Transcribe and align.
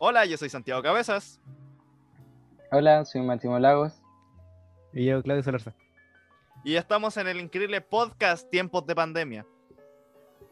Hola, 0.00 0.24
yo 0.26 0.36
soy 0.36 0.48
Santiago 0.48 0.80
Cabezas. 0.80 1.40
Hola, 2.70 3.04
soy 3.04 3.20
Máximo 3.20 3.58
Lagos. 3.58 4.00
Y 4.92 5.06
yo, 5.06 5.20
Claudio 5.24 5.42
Solarza. 5.42 5.74
Y 6.62 6.76
estamos 6.76 7.16
en 7.16 7.26
el 7.26 7.40
increíble 7.40 7.80
podcast 7.80 8.48
Tiempos 8.48 8.86
de 8.86 8.94
Pandemia. 8.94 9.44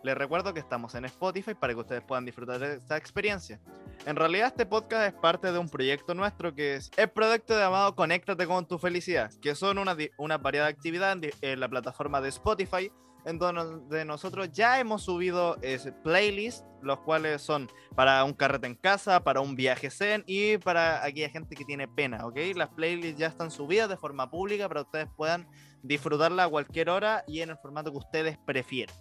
Les 0.03 0.19
recuerdo 0.19 0.53
que 0.53 0.59
estamos 0.59 0.97
en 0.97 1.05
Spotify 1.05 1.55
para 1.55 1.75
que 1.75 1.81
ustedes 1.81 2.03
puedan 2.03 2.25
disfrutar 2.25 2.59
de 2.59 2.75
esta 2.75 2.97
experiencia. 2.97 3.61
En 4.05 4.17
realidad 4.17 4.49
este 4.49 4.67
podcast 4.67 5.15
es 5.15 5.21
parte 5.21 5.53
de 5.53 5.59
un 5.61 5.69
proyecto 5.69 6.13
nuestro 6.13 6.53
que 6.53 6.75
es 6.75 6.91
el 6.97 7.09
proyecto 7.09 7.57
llamado 7.57 7.95
Conéctate 7.95 8.49
con 8.49 8.67
tu 8.67 8.79
felicidad, 8.79 9.31
que 9.41 9.55
son 9.55 9.79
una, 9.79 9.97
una 10.19 10.39
variedad 10.39 10.65
de 10.65 10.71
actividades 10.71 11.37
en 11.41 11.61
la 11.61 11.69
plataforma 11.69 12.21
de 12.21 12.31
Spotify, 12.31 12.91
en 13.27 13.39
donde 13.39 14.05
nosotros 14.05 14.53
ya 14.53 14.79
hemos 14.79 15.03
subido 15.03 15.59
ese 15.61 15.93
playlist, 15.93 16.65
los 16.81 17.01
cuales 17.01 17.43
son 17.43 17.69
para 17.97 18.23
un 18.23 18.33
carrete 18.33 18.69
en 18.69 18.77
casa, 18.77 19.25
para 19.25 19.41
un 19.41 19.57
viaje 19.57 19.91
zen 19.91 20.23
y 20.27 20.59
para 20.59 21.05
aquella 21.05 21.29
gente 21.29 21.57
que 21.57 21.65
tiene 21.65 21.89
pena, 21.89 22.25
¿ok? 22.25 22.39
Las 22.55 22.69
playlists 22.69 23.19
ya 23.19 23.27
están 23.27 23.51
subidas 23.51 23.89
de 23.89 23.97
forma 23.97 24.31
pública 24.31 24.69
para 24.69 24.83
que 24.83 24.87
ustedes 24.87 25.09
puedan 25.17 25.49
disfrutarla 25.83 26.45
a 26.45 26.49
cualquier 26.49 26.89
hora 26.89 27.25
y 27.27 27.41
en 27.41 27.51
el 27.51 27.59
formato 27.59 27.91
que 27.91 27.99
ustedes 27.99 28.39
prefieran. 28.47 28.95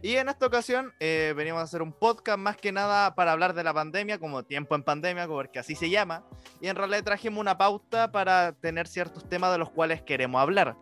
Y 0.00 0.16
en 0.16 0.28
esta 0.28 0.46
ocasión 0.46 0.92
eh, 0.98 1.34
venimos 1.36 1.60
a 1.60 1.64
hacer 1.64 1.82
un 1.82 1.92
podcast 1.92 2.38
más 2.38 2.56
que 2.56 2.72
nada 2.72 3.14
para 3.14 3.32
hablar 3.32 3.52
de 3.52 3.62
la 3.62 3.74
pandemia, 3.74 4.18
como 4.18 4.44
tiempo 4.44 4.74
en 4.74 4.82
pandemia, 4.82 5.28
porque 5.28 5.58
así 5.58 5.74
se 5.74 5.90
llama. 5.90 6.24
Y 6.60 6.68
en 6.68 6.76
realidad 6.76 7.04
trajimos 7.04 7.40
una 7.40 7.58
pauta 7.58 8.10
para 8.10 8.52
tener 8.52 8.88
ciertos 8.88 9.28
temas 9.28 9.52
de 9.52 9.58
los 9.58 9.70
cuales 9.70 10.02
queremos 10.02 10.40
hablar. 10.40 10.76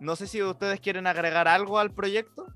No 0.00 0.16
sé 0.16 0.26
si 0.26 0.42
ustedes 0.42 0.80
quieren 0.80 1.06
agregar 1.06 1.46
algo 1.46 1.78
al 1.78 1.92
proyecto. 1.92 2.46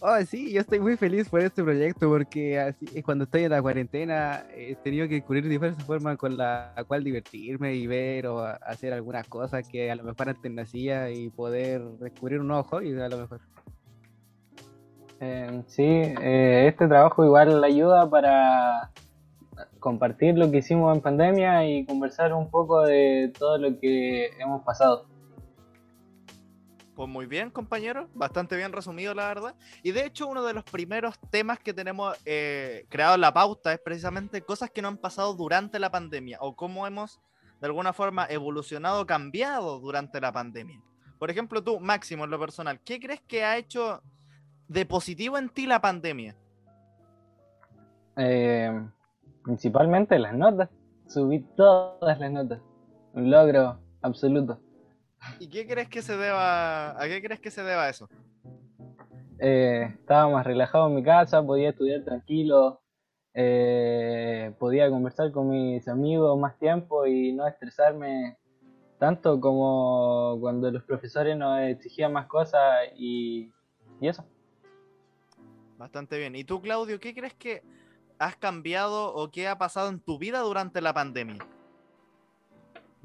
Oh, 0.00 0.20
sí, 0.26 0.52
yo 0.52 0.60
estoy 0.60 0.78
muy 0.78 0.96
feliz 0.96 1.28
por 1.28 1.40
este 1.40 1.62
proyecto 1.62 2.08
porque 2.08 2.60
así, 2.60 3.02
cuando 3.02 3.24
estoy 3.24 3.44
en 3.44 3.52
la 3.52 3.62
cuarentena 3.62 4.44
he 4.54 4.74
tenido 4.74 5.08
que 5.08 5.14
descubrir 5.14 5.48
diversas 5.48 5.82
formas 5.84 6.18
con 6.18 6.36
la 6.36 6.74
cual 6.86 7.02
divertirme 7.02 7.74
y 7.74 7.86
ver 7.86 8.26
o 8.26 8.40
hacer 8.40 8.92
algunas 8.92 9.26
cosas 9.26 9.66
que 9.66 9.90
a 9.90 9.96
lo 9.96 10.04
mejor 10.04 10.28
antes 10.28 10.52
no 10.52 10.60
hacía 10.60 11.10
y 11.10 11.30
poder 11.30 11.82
descubrir 11.98 12.40
un 12.40 12.48
nuevo 12.48 12.64
hobby 12.64 13.00
a 13.00 13.08
lo 13.08 13.18
mejor. 13.18 13.40
Eh, 15.20 15.62
sí, 15.66 15.82
eh, 15.82 16.66
este 16.68 16.88
trabajo 16.88 17.24
igual 17.24 17.64
ayuda 17.64 18.10
para 18.10 18.90
compartir 19.80 20.36
lo 20.36 20.50
que 20.50 20.58
hicimos 20.58 20.94
en 20.94 21.00
pandemia 21.00 21.66
y 21.66 21.86
conversar 21.86 22.34
un 22.34 22.50
poco 22.50 22.82
de 22.82 23.32
todo 23.38 23.56
lo 23.56 23.78
que 23.78 24.26
hemos 24.38 24.62
pasado. 24.62 25.06
Pues 26.96 27.10
muy 27.10 27.26
bien, 27.26 27.50
compañero, 27.50 28.08
bastante 28.14 28.56
bien 28.56 28.72
resumido, 28.72 29.12
la 29.12 29.28
verdad. 29.28 29.54
Y 29.82 29.92
de 29.92 30.06
hecho, 30.06 30.26
uno 30.26 30.42
de 30.42 30.54
los 30.54 30.64
primeros 30.64 31.18
temas 31.30 31.58
que 31.58 31.74
tenemos 31.74 32.16
eh, 32.24 32.86
creado 32.88 33.16
en 33.16 33.20
la 33.20 33.34
pauta 33.34 33.74
es 33.74 33.78
precisamente 33.78 34.40
cosas 34.40 34.70
que 34.70 34.80
no 34.80 34.88
han 34.88 34.96
pasado 34.96 35.34
durante 35.34 35.78
la 35.78 35.90
pandemia 35.90 36.38
o 36.40 36.56
cómo 36.56 36.86
hemos, 36.86 37.20
de 37.60 37.66
alguna 37.66 37.92
forma, 37.92 38.24
evolucionado, 38.30 39.04
cambiado 39.04 39.78
durante 39.78 40.22
la 40.22 40.32
pandemia. 40.32 40.80
Por 41.18 41.30
ejemplo, 41.30 41.62
tú, 41.62 41.78
Máximo, 41.80 42.24
en 42.24 42.30
lo 42.30 42.40
personal, 42.40 42.80
¿qué 42.80 42.98
crees 42.98 43.20
que 43.20 43.44
ha 43.44 43.58
hecho 43.58 44.02
de 44.66 44.86
positivo 44.86 45.36
en 45.36 45.50
ti 45.50 45.66
la 45.66 45.82
pandemia? 45.82 46.34
Eh, 48.16 48.72
principalmente 49.44 50.18
las 50.18 50.32
notas. 50.32 50.70
Subí 51.08 51.40
todas 51.58 52.18
las 52.18 52.32
notas. 52.32 52.60
Un 53.12 53.30
logro 53.30 53.78
absoluto. 54.00 54.58
¿Y 55.38 55.48
qué 55.48 55.66
crees 55.66 55.88
que 55.88 56.02
se 56.02 56.16
deba, 56.16 56.90
a 57.00 57.08
qué 57.08 57.22
crees 57.22 57.40
que 57.40 57.50
se 57.50 57.62
deba 57.62 57.88
eso? 57.88 58.08
Eh, 59.38 59.94
estaba 60.00 60.30
más 60.30 60.46
relajado 60.46 60.88
en 60.88 60.94
mi 60.94 61.02
casa, 61.02 61.42
podía 61.42 61.70
estudiar 61.70 62.04
tranquilo, 62.04 62.80
eh, 63.34 64.54
podía 64.58 64.88
conversar 64.88 65.30
con 65.30 65.50
mis 65.50 65.86
amigos 65.88 66.38
más 66.38 66.58
tiempo 66.58 67.06
y 67.06 67.32
no 67.32 67.46
estresarme 67.46 68.38
tanto 68.98 69.38
como 69.40 70.38
cuando 70.40 70.70
los 70.70 70.82
profesores 70.84 71.36
nos 71.36 71.60
exigían 71.60 72.12
más 72.12 72.26
cosas 72.26 72.88
y, 72.96 73.52
y 74.00 74.08
eso. 74.08 74.24
Bastante 75.76 76.18
bien. 76.18 76.34
¿Y 76.34 76.44
tú, 76.44 76.62
Claudio, 76.62 76.98
qué 76.98 77.14
crees 77.14 77.34
que 77.34 77.62
has 78.18 78.36
cambiado 78.36 79.14
o 79.14 79.30
qué 79.30 79.48
ha 79.48 79.58
pasado 79.58 79.90
en 79.90 80.00
tu 80.00 80.18
vida 80.18 80.40
durante 80.40 80.80
la 80.80 80.94
pandemia? 80.94 81.46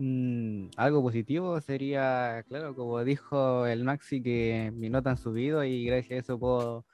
Mm, 0.03 0.69
algo 0.77 1.03
positivo 1.03 1.61
sería, 1.61 2.43
claro, 2.47 2.75
como 2.75 3.03
dijo 3.03 3.67
el 3.67 3.83
Maxi, 3.83 4.23
que 4.23 4.71
mi 4.73 4.89
nota 4.89 5.11
han 5.11 5.17
subido 5.17 5.63
y 5.63 5.85
gracias 5.85 6.11
a 6.11 6.19
eso 6.21 6.39
puedo 6.39 6.87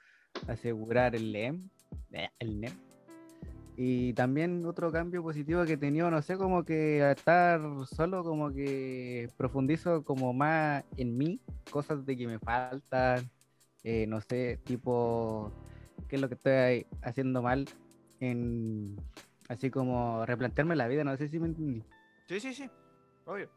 asegurar 0.46 1.16
el 1.16 1.32
LEM. 1.32 1.70
Eh, 2.12 2.28
el 2.38 2.60
NEM. 2.60 2.74
Y 3.78 4.12
también 4.12 4.66
otro 4.66 4.92
cambio 4.92 5.22
positivo 5.22 5.64
que 5.64 5.74
he 5.74 5.76
tenido, 5.78 6.10
no 6.10 6.20
sé, 6.20 6.36
como 6.36 6.66
que 6.66 7.10
estar 7.10 7.62
solo, 7.86 8.22
como 8.22 8.52
que 8.52 9.30
profundizo 9.38 10.04
como 10.04 10.34
más 10.34 10.84
en 10.98 11.16
mí, 11.16 11.40
cosas 11.70 12.04
de 12.04 12.14
que 12.14 12.26
me 12.26 12.38
faltan, 12.38 13.30
eh, 13.84 14.06
no 14.06 14.20
sé, 14.20 14.58
tipo, 14.66 15.50
qué 16.10 16.16
es 16.16 16.20
lo 16.20 16.28
que 16.28 16.34
estoy 16.34 16.86
haciendo 17.00 17.40
mal, 17.40 17.64
en 18.20 18.96
así 19.48 19.70
como 19.70 20.26
replantearme 20.26 20.76
la 20.76 20.88
vida, 20.88 21.04
no 21.04 21.16
sé 21.16 21.28
si 21.28 21.38
me 21.38 21.46
entendí. 21.46 21.82
Sí, 22.28 22.40
sí, 22.40 22.52
sí. 22.52 22.70
Obvio. 23.28 23.48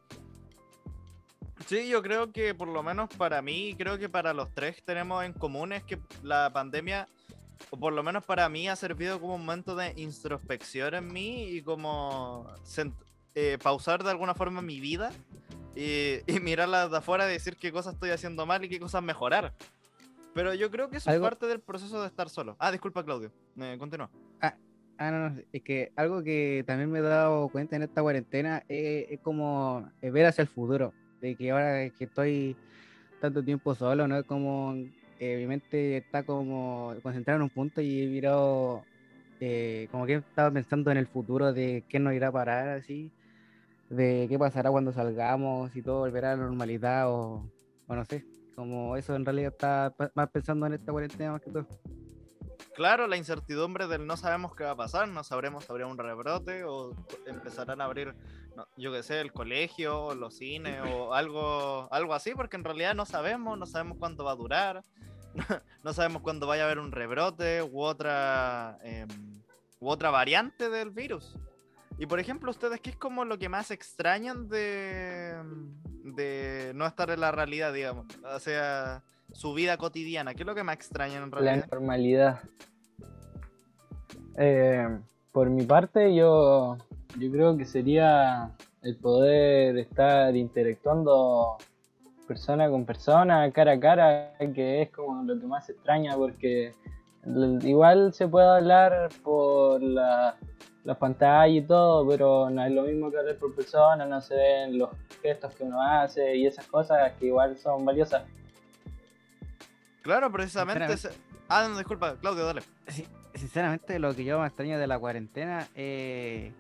Sí, 1.66 1.88
yo 1.88 2.02
creo 2.02 2.32
que 2.32 2.54
por 2.54 2.68
lo 2.68 2.84
menos 2.84 3.10
para 3.16 3.42
mí, 3.42 3.74
creo 3.78 3.98
que 3.98 4.10
para 4.10 4.34
los 4.34 4.54
tres 4.54 4.84
tenemos 4.84 5.24
en 5.24 5.32
común 5.32 5.72
es 5.72 5.84
que 5.84 5.98
la 6.24 6.52
pandemia, 6.52 7.08
o 7.70 7.78
por 7.78 7.94
lo 7.94 8.04
menos 8.04 8.26
para 8.26 8.50
mí, 8.50 8.68
ha 8.68 8.76
servido 8.76 9.22
como 9.22 9.36
un 9.36 9.42
momento 9.42 9.76
de 9.76 9.94
introspección 9.96 10.94
en 10.96 11.08
mí 11.08 11.46
y 11.46 11.62
como 11.62 12.54
eh, 13.34 13.58
pausar 13.64 14.04
de 14.04 14.10
alguna 14.10 14.34
forma 14.34 14.62
mi 14.62 14.82
vida 14.82 15.14
y, 15.74 16.20
y, 16.28 16.40
mirarla 16.42 16.90
de 16.90 16.98
afuera 16.98 17.30
y 17.30 17.34
decir 17.34 17.56
qué 17.56 17.72
cosas 17.72 17.94
estoy 17.94 18.10
haciendo 18.10 18.46
mal 18.46 18.66
y 18.66 18.70
qué 18.70 18.80
cosas 18.80 19.02
mejorar. 19.02 19.54
Pero 20.34 20.54
yo 20.54 20.70
creo 20.70 20.90
que 20.90 20.98
eso 20.98 21.10
es 21.10 21.20
parte 21.20 21.46
del 21.46 21.62
proceso 21.62 22.02
de 22.02 22.08
estar 22.08 22.30
solo. 22.30 22.58
Ah, 22.60 22.72
disculpa, 22.72 23.06
Claudio. 23.06 23.32
Eh, 23.58 23.78
continúa. 23.80 24.10
Ah, 24.42 24.56
Ah, 24.98 25.10
no, 25.12 25.42
es 25.52 25.64
que 25.64 25.92
algo 25.96 26.22
que 26.22 26.64
también 26.68 26.92
me 26.92 27.00
he 27.00 27.02
dado 27.02 27.50
cuenta 27.50 27.76
en 27.76 27.82
esta 27.84 28.02
cuarentena 28.04 28.64
es, 28.68 29.20
como 29.22 29.90
ver 30.02 30.26
hacia 30.28 30.44
el 30.44 30.48
futuro, 30.48 30.94
de 31.22 31.36
que 31.36 31.52
ahora 31.52 31.90
que 31.90 32.04
estoy 32.04 32.56
tanto 33.20 33.44
tiempo 33.44 33.74
solo, 33.74 34.08
¿no? 34.08 34.18
Es 34.18 34.26
como 34.26 34.76
eh, 35.20 35.38
mi 35.38 35.48
mente 35.48 35.98
está 35.98 36.24
como 36.24 36.94
concentrada 37.02 37.38
en 37.38 37.44
un 37.44 37.50
punto 37.50 37.82
y 37.82 38.04
he 38.04 38.08
mirado, 38.08 38.84
eh, 39.40 39.88
como 39.92 40.06
que 40.06 40.16
estaba 40.16 40.52
pensando 40.52 40.92
en 40.92 40.98
el 40.98 41.08
futuro 41.08 41.52
de 41.52 41.84
qué 41.90 42.00
nos 42.00 42.14
irá 42.14 42.28
a 42.28 42.32
parar, 42.32 42.70
así, 42.70 43.12
de 43.90 44.28
qué 44.30 44.38
pasará 44.38 44.70
cuando 44.70 44.94
salgamos, 44.94 45.76
y 45.76 45.82
todo 45.82 46.00
volverá 46.02 46.34
a 46.34 46.36
la 46.36 46.44
normalidad 46.44 47.10
o, 47.12 47.44
o 47.88 47.96
no 47.96 48.06
sé, 48.06 48.24
como 48.56 48.96
eso 48.98 49.16
en 49.16 49.26
realidad 49.26 49.52
está 49.52 49.96
más 50.14 50.30
pensando 50.30 50.68
en 50.68 50.74
esta 50.74 50.92
cuarentena 50.92 51.32
más 51.32 51.42
que 51.42 51.50
todo 51.52 51.66
claro, 52.82 53.06
la 53.06 53.16
incertidumbre 53.16 53.86
del 53.86 54.08
no 54.08 54.18
sabemos 54.18 54.56
qué 54.56 54.64
va 54.64 54.72
a 54.72 54.76
pasar, 54.76 55.08
no 55.08 55.24
sabremos 55.24 55.66
si 55.66 55.72
habrá 55.72 55.86
un 55.86 56.00
rebrote 56.00 56.64
o 56.64 56.96
empezarán 57.28 57.80
a 57.80 57.86
abrir, 57.86 58.16
yo 58.76 58.92
qué 58.92 59.04
sé, 59.04 59.22
el 59.22 59.32
colegio, 59.32 60.16
los 60.16 60.38
cines 60.38 60.82
o 60.92 61.14
algo, 61.14 61.88
algo 61.92 62.16
así, 62.16 62.34
porque 62.34 62.58
en 62.58 62.64
realidad 62.64 62.96
no 62.96 63.06
sabemos, 63.06 63.56
no 63.60 63.68
sabemos 63.68 64.00
cuánto 64.00 64.24
va 64.24 64.32
a 64.32 64.36
durar, 64.36 64.82
no 65.84 65.94
sabemos 65.94 66.24
cuándo 66.24 66.48
vaya 66.48 66.64
a 66.64 66.66
haber 66.66 66.80
un 66.80 66.92
rebrote 66.92 67.62
u 67.62 67.82
otra, 67.82 68.80
em, 68.82 69.08
u 69.80 69.88
otra 69.88 70.10
variante 70.10 70.72
del 70.72 70.90
virus. 70.90 71.38
Y 72.00 72.08
por 72.08 72.20
ejemplo, 72.20 72.50
ustedes, 72.50 72.82
¿qué 72.82 72.90
es 72.90 72.96
como 72.96 73.26
lo 73.26 73.38
que 73.38 73.48
más 73.48 73.70
extrañan 73.70 74.50
de, 74.50 75.36
de 76.04 76.72
no 76.74 76.88
estar 76.88 77.12
en 77.12 77.20
la 77.20 77.32
realidad, 77.32 77.74
digamos? 77.74 78.08
O 78.24 78.40
sea, 78.40 79.04
su 79.34 79.54
vida 79.54 79.78
cotidiana? 79.78 80.34
¿Qué 80.34 80.42
es 80.42 80.48
lo 80.48 80.56
que 80.56 80.64
más 80.64 80.78
extrañan 80.78 81.26
en 81.26 81.32
realidad? 81.32 81.68
La 81.70 81.78
normalidad. 81.78 82.42
Eh, 84.38 85.00
por 85.32 85.50
mi 85.50 85.64
parte, 85.64 86.14
yo, 86.16 86.78
yo 87.18 87.32
creo 87.32 87.58
que 87.58 87.66
sería 87.66 88.52
el 88.82 88.96
poder 88.98 89.78
estar 89.78 90.36
interactuando 90.36 91.58
persona 92.28 92.70
con 92.70 92.86
persona, 92.86 93.52
cara 93.52 93.74
a 93.74 93.80
cara, 93.80 94.34
que 94.54 94.84
es 94.84 94.90
como 94.92 95.24
lo 95.24 95.40
que 95.40 95.46
más 95.46 95.70
extraña, 95.70 96.16
porque 96.16 96.74
igual 97.62 98.14
se 98.14 98.28
puede 98.28 98.48
hablar 98.48 99.10
por 99.24 99.82
la, 99.82 100.36
la 100.84 100.96
pantalla 100.98 101.48
y 101.48 101.62
todo, 101.62 102.08
pero 102.08 102.50
no 102.50 102.64
es 102.64 102.72
lo 102.72 102.84
mismo 102.84 103.12
que 103.12 103.18
hablar 103.18 103.36
por 103.38 103.56
persona, 103.56 104.06
no 104.06 104.22
se 104.22 104.36
ven 104.36 104.78
los 104.78 104.90
gestos 105.22 105.54
que 105.56 105.64
uno 105.64 105.82
hace 105.82 106.36
y 106.36 106.48
esas 106.48 106.66
cosas 106.68 107.12
que 107.20 107.28
igual 107.28 107.58
son 107.58 107.86
valiosas. 107.86 108.24
Claro, 110.02 110.32
precisamente. 110.32 110.88
Ah, 111.54 111.68
no, 111.70 111.78
disculpa, 111.78 112.16
Claudio, 112.16 112.46
dale. 112.46 112.62
sinceramente, 113.36 114.00
lo 114.00 114.16
que 114.16 114.24
yo 114.24 114.40
más 114.40 114.48
extraño 114.52 114.80
de 114.80 114.88
la 114.88 114.98
cuarentena, 114.98 115.68
eh, 115.76 116.54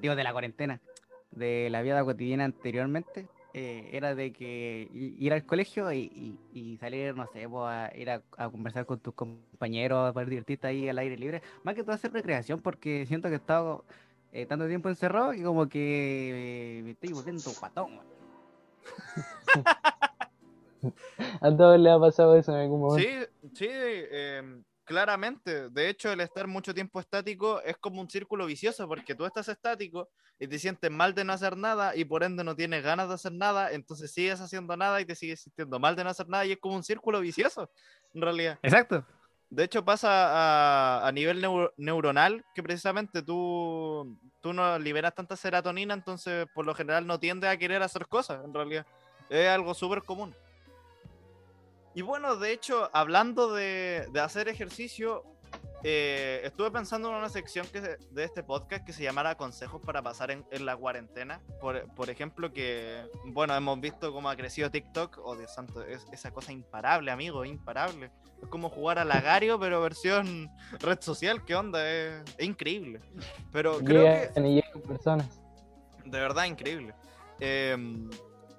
digo, 0.00 0.14
de 0.14 0.22
la 0.22 0.30
cuarentena, 0.32 0.80
de 1.32 1.68
la 1.68 1.82
vida 1.82 2.04
cotidiana 2.04 2.44
anteriormente, 2.44 3.26
eh, 3.54 3.90
era 3.92 4.14
de 4.14 4.32
que 4.32 4.88
ir 4.92 5.32
al 5.32 5.44
colegio 5.44 5.92
y, 5.92 5.98
y- 6.14 6.38
y 6.52 6.76
salir, 6.78 7.16
no 7.16 7.26
sé, 7.26 7.48
pues, 7.48 7.64
a 7.66 7.90
ir 7.96 8.08
a, 8.10 8.22
a 8.36 8.48
conversar 8.48 8.86
con 8.86 9.00
tus 9.00 9.14
compañeros, 9.14 10.14
para 10.14 10.26
divertirte 10.28 10.68
ahí 10.68 10.88
al 10.88 10.98
aire 10.98 11.16
libre. 11.18 11.42
Más 11.64 11.74
que 11.74 11.82
todo 11.82 11.92
hacer 11.94 12.12
recreación, 12.12 12.60
porque 12.60 13.04
siento 13.06 13.26
que 13.28 13.34
he 13.34 13.38
estado 13.38 13.84
eh, 14.32 14.46
tanto 14.46 14.68
tiempo 14.68 14.88
encerrado 14.90 15.34
y 15.34 15.42
como 15.42 15.68
que 15.68 16.78
eh, 16.78 16.82
me 16.84 16.92
estoy 16.92 17.12
volviendo 17.12 17.50
guatón. 17.58 17.98
A 21.40 21.50
todos 21.56 21.78
les 21.78 21.92
ha 21.92 21.98
pasado 22.00 22.36
eso 22.36 22.52
en 22.52 22.60
algún 22.60 22.80
momento. 22.80 23.08
Sí, 23.08 23.48
sí, 23.54 23.68
em, 23.68 24.62
claramente. 24.84 25.68
De 25.70 25.88
hecho, 25.88 26.12
el 26.12 26.20
estar 26.20 26.46
mucho 26.46 26.74
tiempo 26.74 27.00
estático 27.00 27.60
es 27.62 27.76
como 27.78 28.00
un 28.00 28.10
círculo 28.10 28.46
vicioso, 28.46 28.86
porque 28.88 29.14
tú 29.14 29.24
estás 29.24 29.48
estático 29.48 30.08
y 30.38 30.48
te 30.48 30.58
sientes 30.58 30.90
mal 30.90 31.14
de 31.14 31.24
no 31.24 31.32
hacer 31.32 31.56
nada 31.56 31.94
y 31.94 32.04
por 32.04 32.24
ende 32.24 32.42
no 32.42 32.56
tienes 32.56 32.82
ganas 32.82 33.08
de 33.08 33.14
hacer 33.14 33.32
nada, 33.32 33.70
entonces 33.72 34.12
sigues 34.12 34.40
haciendo 34.40 34.76
nada 34.76 35.00
y 35.00 35.04
te 35.04 35.14
sigues 35.14 35.40
sintiendo 35.42 35.78
mal 35.78 35.94
de 35.94 36.02
no 36.04 36.10
hacer 36.10 36.28
nada 36.28 36.44
y 36.44 36.52
es 36.52 36.58
como 36.58 36.74
un 36.74 36.82
círculo 36.82 37.20
vicioso, 37.20 37.70
en 38.14 38.22
realidad. 38.22 38.58
Exacto. 38.62 39.04
De 39.50 39.64
hecho, 39.64 39.84
pasa 39.84 40.08
a, 40.10 41.06
a 41.06 41.12
nivel 41.12 41.42
neu- 41.44 41.70
neuronal 41.76 42.42
que 42.54 42.62
precisamente 42.62 43.22
tú, 43.22 44.18
tú 44.40 44.52
no 44.54 44.78
liberas 44.78 45.14
tanta 45.14 45.36
serotonina, 45.36 45.92
entonces 45.94 46.46
por 46.54 46.64
lo 46.66 46.74
general 46.74 47.06
no 47.06 47.20
tiendes 47.20 47.50
a 47.50 47.56
querer 47.58 47.82
hacer 47.82 48.08
cosas, 48.08 48.42
en 48.44 48.52
realidad. 48.54 48.86
Es 49.28 49.48
algo 49.48 49.74
súper 49.74 50.02
común. 50.02 50.34
Y 51.94 52.02
bueno, 52.02 52.36
de 52.36 52.52
hecho, 52.52 52.88
hablando 52.92 53.52
de, 53.52 54.06
de 54.12 54.20
hacer 54.20 54.48
ejercicio, 54.48 55.24
eh, 55.84 56.40
estuve 56.44 56.70
pensando 56.70 57.08
en 57.10 57.16
una 57.16 57.28
sección 57.28 57.66
que 57.66 57.80
se- 57.80 57.98
de 58.12 58.24
este 58.24 58.42
podcast 58.44 58.84
que 58.86 58.92
se 58.92 59.02
llamara 59.02 59.34
Consejos 59.36 59.82
para 59.84 60.00
pasar 60.00 60.30
en, 60.30 60.44
en 60.52 60.64
la 60.64 60.76
cuarentena. 60.76 61.40
Por, 61.60 61.86
por 61.94 62.08
ejemplo, 62.08 62.52
que, 62.52 63.04
bueno, 63.26 63.54
hemos 63.56 63.80
visto 63.80 64.12
cómo 64.12 64.30
ha 64.30 64.36
crecido 64.36 64.70
TikTok. 64.70 65.18
Oh, 65.22 65.36
Dios 65.36 65.52
santo, 65.52 65.82
es 65.82 66.06
esa 66.12 66.30
cosa 66.30 66.52
imparable, 66.52 67.10
amigo, 67.10 67.44
imparable. 67.44 68.10
Es 68.40 68.48
como 68.48 68.70
jugar 68.70 68.98
a 68.98 69.04
Lagario, 69.04 69.58
pero 69.60 69.80
versión 69.82 70.48
red 70.80 71.00
social. 71.00 71.44
¿Qué 71.44 71.54
onda? 71.56 71.86
Es, 71.90 72.22
es 72.38 72.46
increíble. 72.46 73.00
Pero 73.50 73.78
creo 73.80 74.04
que 74.04 74.28
Llegan 74.28 74.46
y 74.46 74.54
llegan 74.54 74.80
personas. 74.82 75.40
de 76.04 76.18
verdad 76.20 76.44
increíble. 76.44 76.94
Eh, 77.40 77.76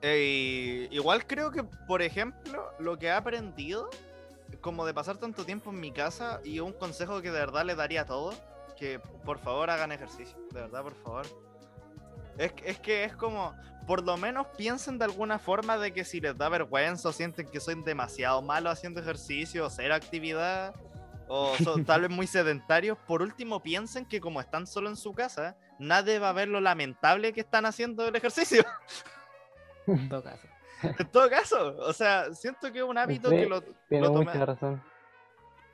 eh, 0.05 0.89
igual 0.91 1.25
creo 1.25 1.49
que, 1.49 1.63
por 1.63 2.01
ejemplo, 2.01 2.73
lo 2.77 2.99
que 2.99 3.05
he 3.05 3.11
aprendido, 3.11 3.89
como 4.59 4.85
de 4.85 4.93
pasar 4.93 5.17
tanto 5.17 5.45
tiempo 5.45 5.69
en 5.69 5.79
mi 5.79 5.93
casa, 5.93 6.41
y 6.43 6.59
un 6.59 6.73
consejo 6.73 7.21
que 7.21 7.31
de 7.31 7.39
verdad 7.39 7.63
le 7.63 7.73
daría 7.73 8.01
a 8.01 8.05
todos, 8.05 8.35
que 8.77 8.99
por 8.99 9.39
favor 9.39 9.69
hagan 9.69 9.93
ejercicio, 9.93 10.37
de 10.51 10.59
verdad, 10.59 10.83
por 10.83 10.95
favor. 10.95 11.25
Es, 12.37 12.51
es 12.65 12.79
que 12.79 13.05
es 13.05 13.15
como, 13.15 13.55
por 13.87 14.03
lo 14.03 14.17
menos 14.17 14.47
piensen 14.57 14.97
de 14.97 15.05
alguna 15.05 15.39
forma 15.39 15.77
de 15.77 15.93
que 15.93 16.03
si 16.03 16.19
les 16.19 16.37
da 16.37 16.49
vergüenza 16.49 17.07
o 17.07 17.13
sienten 17.13 17.47
que 17.47 17.61
soy 17.61 17.81
demasiado 17.81 18.41
malo 18.41 18.69
haciendo 18.69 18.99
ejercicio 18.99 19.65
o 19.65 19.69
cero 19.69 19.95
actividad, 19.95 20.75
o 21.29 21.55
son 21.63 21.85
tal 21.85 22.01
vez 22.01 22.09
muy 22.09 22.27
sedentarios, 22.27 22.97
por 23.07 23.21
último 23.21 23.63
piensen 23.63 24.05
que 24.05 24.19
como 24.19 24.41
están 24.41 24.67
solo 24.67 24.89
en 24.89 24.97
su 24.97 25.13
casa, 25.13 25.55
nadie 25.79 26.19
va 26.19 26.27
a 26.27 26.33
ver 26.33 26.49
lo 26.49 26.59
lamentable 26.59 27.31
que 27.31 27.39
están 27.39 27.65
haciendo 27.65 28.05
el 28.05 28.15
ejercicio. 28.17 28.65
En 29.87 30.09
todo 30.09 30.23
caso. 30.23 30.47
en 30.83 31.07
todo 31.11 31.29
caso, 31.29 31.77
o 31.79 31.93
sea, 31.93 32.33
siento 32.33 32.71
que 32.71 32.79
es 32.79 32.83
un 32.83 32.97
hábito 32.97 33.29
Sí, 33.29 33.37
que 33.37 33.45
lo, 33.45 33.61
Tiene 33.61 34.07
lo 34.07 34.13
tomé- 34.13 34.25
mucha 34.25 34.45
razón. 34.45 34.83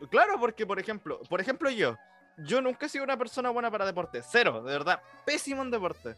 Claro, 0.09 0.39
porque 0.39 0.65
por 0.65 0.79
ejemplo, 0.79 1.19
por 1.29 1.41
ejemplo 1.41 1.69
yo, 1.69 1.97
yo 2.37 2.61
nunca 2.61 2.85
he 2.85 2.89
sido 2.89 3.03
una 3.03 3.17
persona 3.17 3.49
buena 3.49 3.69
para 3.69 3.85
deporte, 3.85 4.21
cero, 4.23 4.63
de 4.63 4.71
verdad, 4.71 5.01
pésimo 5.25 5.61
en 5.61 5.71
deporte. 5.71 6.15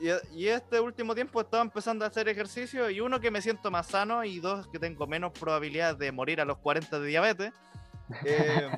Y, 0.00 0.10
y 0.38 0.48
este 0.48 0.78
último 0.78 1.14
tiempo 1.14 1.40
he 1.40 1.42
estado 1.44 1.62
empezando 1.62 2.04
a 2.04 2.08
hacer 2.08 2.28
ejercicio 2.28 2.90
y 2.90 3.00
uno 3.00 3.18
que 3.18 3.30
me 3.30 3.40
siento 3.40 3.70
más 3.70 3.86
sano 3.86 4.22
y 4.24 4.38
dos 4.40 4.68
que 4.68 4.78
tengo 4.78 5.06
menos 5.06 5.32
probabilidades 5.32 5.98
de 5.98 6.12
morir 6.12 6.40
a 6.40 6.44
los 6.44 6.58
40 6.58 6.98
de 7.00 7.06
diabetes. 7.06 7.52
Eh, 8.24 8.70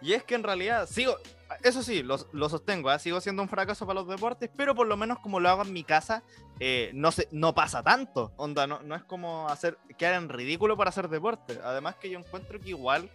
y 0.00 0.14
es 0.14 0.24
que 0.24 0.34
en 0.34 0.42
realidad 0.42 0.88
sigo, 0.88 1.14
eso 1.62 1.82
sí, 1.82 2.02
lo, 2.02 2.16
lo 2.32 2.48
sostengo, 2.48 2.90
¿ah? 2.90 2.98
sigo 2.98 3.20
siendo 3.20 3.42
un 3.42 3.48
fracaso 3.48 3.86
para 3.86 4.00
los 4.00 4.08
deportes, 4.08 4.50
pero 4.56 4.74
por 4.74 4.86
lo 4.86 4.96
menos 4.96 5.18
como 5.18 5.40
lo 5.40 5.48
hago 5.48 5.62
en 5.62 5.72
mi 5.72 5.84
casa, 5.84 6.22
eh, 6.58 6.90
no, 6.94 7.10
se, 7.12 7.28
no 7.32 7.54
pasa 7.54 7.82
tanto. 7.82 8.32
Onda, 8.36 8.66
no, 8.66 8.82
no 8.82 8.94
es 8.94 9.02
como 9.04 9.48
hacer 9.48 9.78
quedar 9.98 10.14
en 10.14 10.28
ridículo 10.28 10.76
para 10.76 10.90
hacer 10.90 11.08
deporte. 11.08 11.58
Además 11.64 11.96
que 11.96 12.10
yo 12.10 12.18
encuentro 12.18 12.60
que 12.60 12.70
igual, 12.70 13.10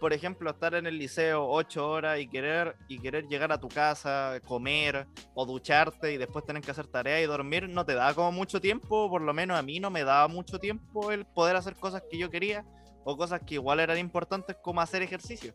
por 0.00 0.12
ejemplo, 0.12 0.50
estar 0.50 0.74
en 0.74 0.86
el 0.86 0.98
liceo 0.98 1.46
ocho 1.48 1.88
horas 1.88 2.18
y 2.18 2.26
querer, 2.26 2.76
y 2.88 2.98
querer 2.98 3.28
llegar 3.28 3.52
a 3.52 3.60
tu 3.60 3.68
casa, 3.68 4.40
comer 4.46 5.06
o 5.34 5.46
ducharte 5.46 6.12
y 6.12 6.16
después 6.16 6.44
tener 6.44 6.62
que 6.62 6.70
hacer 6.70 6.86
tarea 6.86 7.20
y 7.20 7.26
dormir, 7.26 7.68
no 7.68 7.84
te 7.84 7.94
da 7.94 8.12
como 8.14 8.32
mucho 8.32 8.60
tiempo, 8.60 9.08
por 9.08 9.22
lo 9.22 9.32
menos 9.32 9.58
a 9.58 9.62
mí 9.62 9.80
no 9.80 9.90
me 9.90 10.04
daba 10.04 10.28
mucho 10.28 10.58
tiempo 10.58 11.12
el 11.12 11.24
poder 11.24 11.56
hacer 11.56 11.76
cosas 11.76 12.02
que 12.10 12.18
yo 12.18 12.30
quería 12.30 12.64
o 13.04 13.16
cosas 13.16 13.40
que 13.46 13.54
igual 13.54 13.78
eran 13.80 13.98
importantes 13.98 14.56
como 14.62 14.80
hacer 14.80 15.02
ejercicio. 15.02 15.54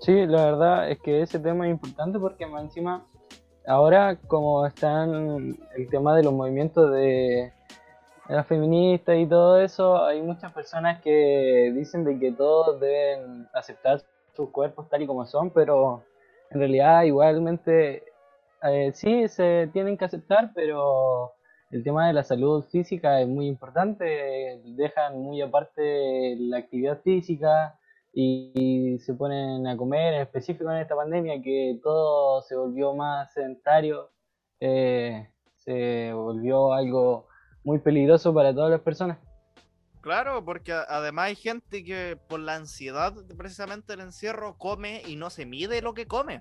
Sí, 0.00 0.26
la 0.26 0.44
verdad 0.46 0.90
es 0.90 0.98
que 1.00 1.22
ese 1.22 1.38
tema 1.38 1.66
es 1.66 1.72
importante 1.72 2.18
porque 2.18 2.46
más 2.46 2.64
encima 2.64 3.06
ahora 3.66 4.16
como 4.26 4.66
están 4.66 5.56
el 5.76 5.88
tema 5.90 6.16
de 6.16 6.22
los 6.22 6.32
movimientos 6.32 6.90
de 6.92 7.52
las 8.28 8.46
feministas 8.46 9.16
y 9.18 9.26
todo 9.26 9.60
eso, 9.60 10.04
hay 10.04 10.22
muchas 10.22 10.52
personas 10.52 11.00
que 11.02 11.72
dicen 11.74 12.04
de 12.04 12.18
que 12.18 12.32
todos 12.32 12.80
deben 12.80 13.48
aceptar 13.52 14.00
sus 14.34 14.50
cuerpos 14.50 14.88
tal 14.88 15.02
y 15.02 15.06
como 15.06 15.26
son, 15.26 15.50
pero 15.50 16.04
en 16.50 16.60
realidad 16.60 17.02
igualmente 17.02 18.04
eh, 18.62 18.92
sí 18.94 19.26
se 19.28 19.68
tienen 19.72 19.98
que 19.98 20.04
aceptar, 20.04 20.52
pero 20.54 21.32
el 21.70 21.82
tema 21.82 22.06
de 22.06 22.12
la 22.12 22.22
salud 22.22 22.64
física 22.64 23.20
es 23.20 23.28
muy 23.28 23.46
importante, 23.48 24.60
dejan 24.64 25.20
muy 25.20 25.42
aparte 25.42 26.36
la 26.38 26.58
actividad 26.58 27.00
física 27.02 27.79
y 28.12 28.98
se 28.98 29.14
ponen 29.14 29.66
a 29.66 29.76
comer, 29.76 30.14
en 30.14 30.20
específico 30.22 30.70
en 30.70 30.78
esta 30.78 30.96
pandemia, 30.96 31.40
que 31.42 31.78
todo 31.82 32.42
se 32.42 32.56
volvió 32.56 32.94
más 32.94 33.32
sedentario, 33.32 34.10
eh, 34.58 35.28
se 35.56 36.12
volvió 36.12 36.72
algo 36.72 37.28
muy 37.62 37.78
peligroso 37.78 38.34
para 38.34 38.52
todas 38.52 38.70
las 38.70 38.80
personas. 38.80 39.18
Claro, 40.00 40.44
porque 40.44 40.72
además 40.72 41.26
hay 41.26 41.36
gente 41.36 41.84
que 41.84 42.18
por 42.28 42.40
la 42.40 42.56
ansiedad, 42.56 43.14
precisamente 43.36 43.92
el 43.92 44.00
encierro, 44.00 44.56
come 44.56 45.02
y 45.06 45.16
no 45.16 45.30
se 45.30 45.44
mide 45.44 45.82
lo 45.82 45.92
que 45.92 46.06
come. 46.06 46.38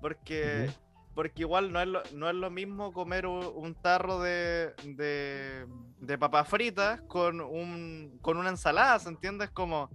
Porque, 0.00 0.68
porque 1.14 1.42
igual 1.42 1.72
no 1.72 1.80
es, 1.80 1.86
lo, 1.86 2.02
no 2.14 2.28
es 2.28 2.34
lo 2.34 2.50
mismo 2.50 2.92
comer 2.92 3.26
un, 3.26 3.74
tarro 3.80 4.20
de, 4.20 4.74
de, 4.84 5.66
de 6.00 6.18
papas 6.18 6.48
fritas 6.48 7.00
con, 7.02 7.40
un, 7.40 8.18
con 8.22 8.38
una 8.38 8.50
ensalada, 8.50 8.98
¿se 8.98 9.08
entiende? 9.08 9.46
Es 9.46 9.50
como... 9.50 9.88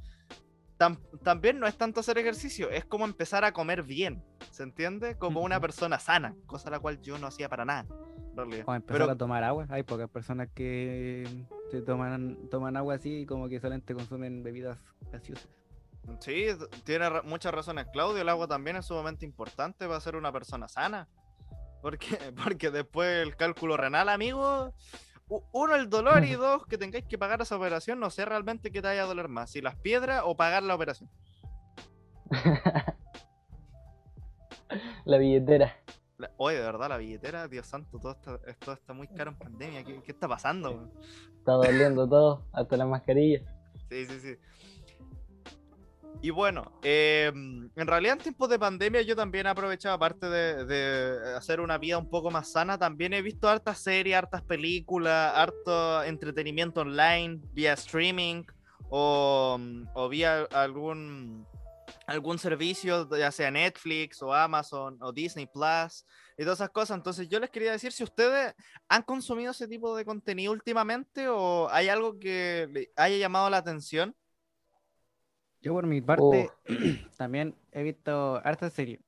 tam- 0.77 0.99
también 1.23 1.59
no 1.59 1.67
es 1.67 1.75
tanto 1.77 1.99
hacer 1.99 2.17
ejercicio, 2.17 2.69
es 2.69 2.85
como 2.85 3.05
empezar 3.05 3.45
a 3.45 3.51
comer 3.53 3.83
bien, 3.83 4.23
¿se 4.51 4.63
entiende? 4.63 5.17
Como 5.17 5.41
una 5.41 5.59
persona 5.59 5.99
sana, 5.99 6.35
cosa 6.45 6.69
la 6.69 6.79
cual 6.79 7.01
yo 7.01 7.17
no 7.17 7.27
hacía 7.27 7.49
para 7.49 7.65
nada. 7.65 7.85
O 8.37 8.41
empezar 8.43 8.83
Pero- 8.85 9.09
a 9.11 9.15
tomar 9.15 9.43
agua. 9.45 9.65
Hay 9.69 9.83
pocas 9.83 10.09
personas 10.09 10.49
que 10.53 11.25
se 11.71 11.81
toman, 11.81 12.49
toman 12.49 12.75
agua 12.75 12.95
así 12.95 13.21
y 13.21 13.25
como 13.25 13.47
que 13.47 13.59
solamente 13.61 13.93
consumen 13.93 14.43
bebidas 14.43 14.77
gaseosas. 15.11 15.47
Sí, 16.19 16.47
tiene 16.83 17.09
muchas 17.23 17.53
razones 17.53 17.87
Claudio. 17.93 18.21
El 18.21 18.29
agua 18.29 18.45
también 18.47 18.75
es 18.75 18.85
sumamente 18.85 19.25
importante 19.25 19.87
para 19.87 19.99
ser 20.01 20.15
una 20.17 20.31
persona 20.33 20.67
sana. 20.67 21.07
Porque, 21.81 22.07
porque 22.43 22.71
después 22.71 23.25
el 23.25 23.35
cálculo 23.37 23.77
renal, 23.77 24.09
amigo. 24.09 24.73
Uno, 25.27 25.75
el 25.75 25.89
dolor 25.89 26.23
y 26.23 26.33
dos, 26.33 26.65
que 26.67 26.77
tengáis 26.77 27.05
que 27.05 27.17
pagar 27.17 27.41
esa 27.41 27.57
operación. 27.57 27.99
No 27.99 28.09
sé 28.09 28.25
realmente 28.25 28.71
qué 28.71 28.81
te 28.81 28.87
vaya 28.87 29.03
a 29.03 29.07
doler 29.07 29.27
más, 29.27 29.51
si 29.51 29.61
las 29.61 29.75
piedras 29.75 30.21
o 30.25 30.35
pagar 30.35 30.63
la 30.63 30.75
operación. 30.75 31.09
La 35.05 35.17
billetera. 35.17 35.77
Oye, 36.37 36.57
de 36.57 36.63
verdad, 36.63 36.89
la 36.89 36.97
billetera, 36.97 37.47
Dios 37.47 37.67
santo, 37.67 37.99
todo 37.99 38.13
está, 38.13 38.39
esto 38.47 38.73
está 38.73 38.93
muy 38.93 39.07
caro 39.07 39.31
en 39.31 39.37
pandemia. 39.37 39.83
¿Qué, 39.83 40.01
qué 40.01 40.11
está 40.11 40.27
pasando? 40.27 40.91
Está 41.37 41.53
doliendo 41.53 42.07
todo, 42.07 42.45
hasta 42.53 42.77
la 42.77 42.85
mascarilla. 42.85 43.41
Sí, 43.89 44.05
sí, 44.05 44.19
sí. 44.19 44.37
Y 46.21 46.29
bueno, 46.31 46.71
eh, 46.81 47.31
en 47.33 47.87
realidad 47.87 48.13
en 48.13 48.23
tiempos 48.23 48.49
de 48.49 48.57
pandemia 48.57 49.01
yo 49.03 49.15
también 49.15 49.45
he 49.45 49.49
aprovechado, 49.49 49.95
aparte 49.95 50.27
de, 50.27 51.35
hacer 51.35 51.59
una 51.59 51.77
vida 51.77 51.97
un 51.97 52.09
poco 52.09 52.31
más 52.31 52.51
sana, 52.51 52.77
también 52.77 53.13
he 53.13 53.21
visto 53.21 53.47
hartas 53.47 53.79
series, 53.79 54.17
hartas 54.17 54.41
películas, 54.41 55.33
harto 55.35 56.03
entretenimiento 56.03 56.81
online, 56.81 57.39
vía 57.53 57.73
streaming 57.73 58.43
o, 58.89 59.59
o 59.93 60.09
vía 60.09 60.47
algún, 60.51 61.45
algún 62.07 62.37
servicio, 62.39 63.09
ya 63.17 63.31
sea 63.31 63.51
Netflix 63.51 64.21
o 64.21 64.33
Amazon 64.33 64.97
o 65.01 65.11
Disney 65.11 65.47
Plus 65.47 66.05
y 66.37 66.43
todas 66.43 66.59
esas 66.59 66.69
cosas. 66.69 66.97
Entonces 66.97 67.27
yo 67.29 67.39
les 67.39 67.49
quería 67.49 67.71
decir 67.71 67.91
si 67.91 68.03
ustedes 68.03 68.53
han 68.87 69.03
consumido 69.03 69.51
ese 69.51 69.67
tipo 69.67 69.95
de 69.95 70.05
contenido 70.05 70.51
últimamente 70.51 71.27
o 71.27 71.67
hay 71.69 71.89
algo 71.89 72.19
que 72.19 72.89
haya 72.95 73.17
llamado 73.17 73.49
la 73.49 73.57
atención. 73.57 74.15
Yo 75.65 75.73
por 75.73 75.87
mi 75.87 75.99
parte 75.99 76.51
también 77.17 77.55
he 77.71 77.81
visto 77.81 78.39
hartas 78.45 78.71
series, 78.71 78.99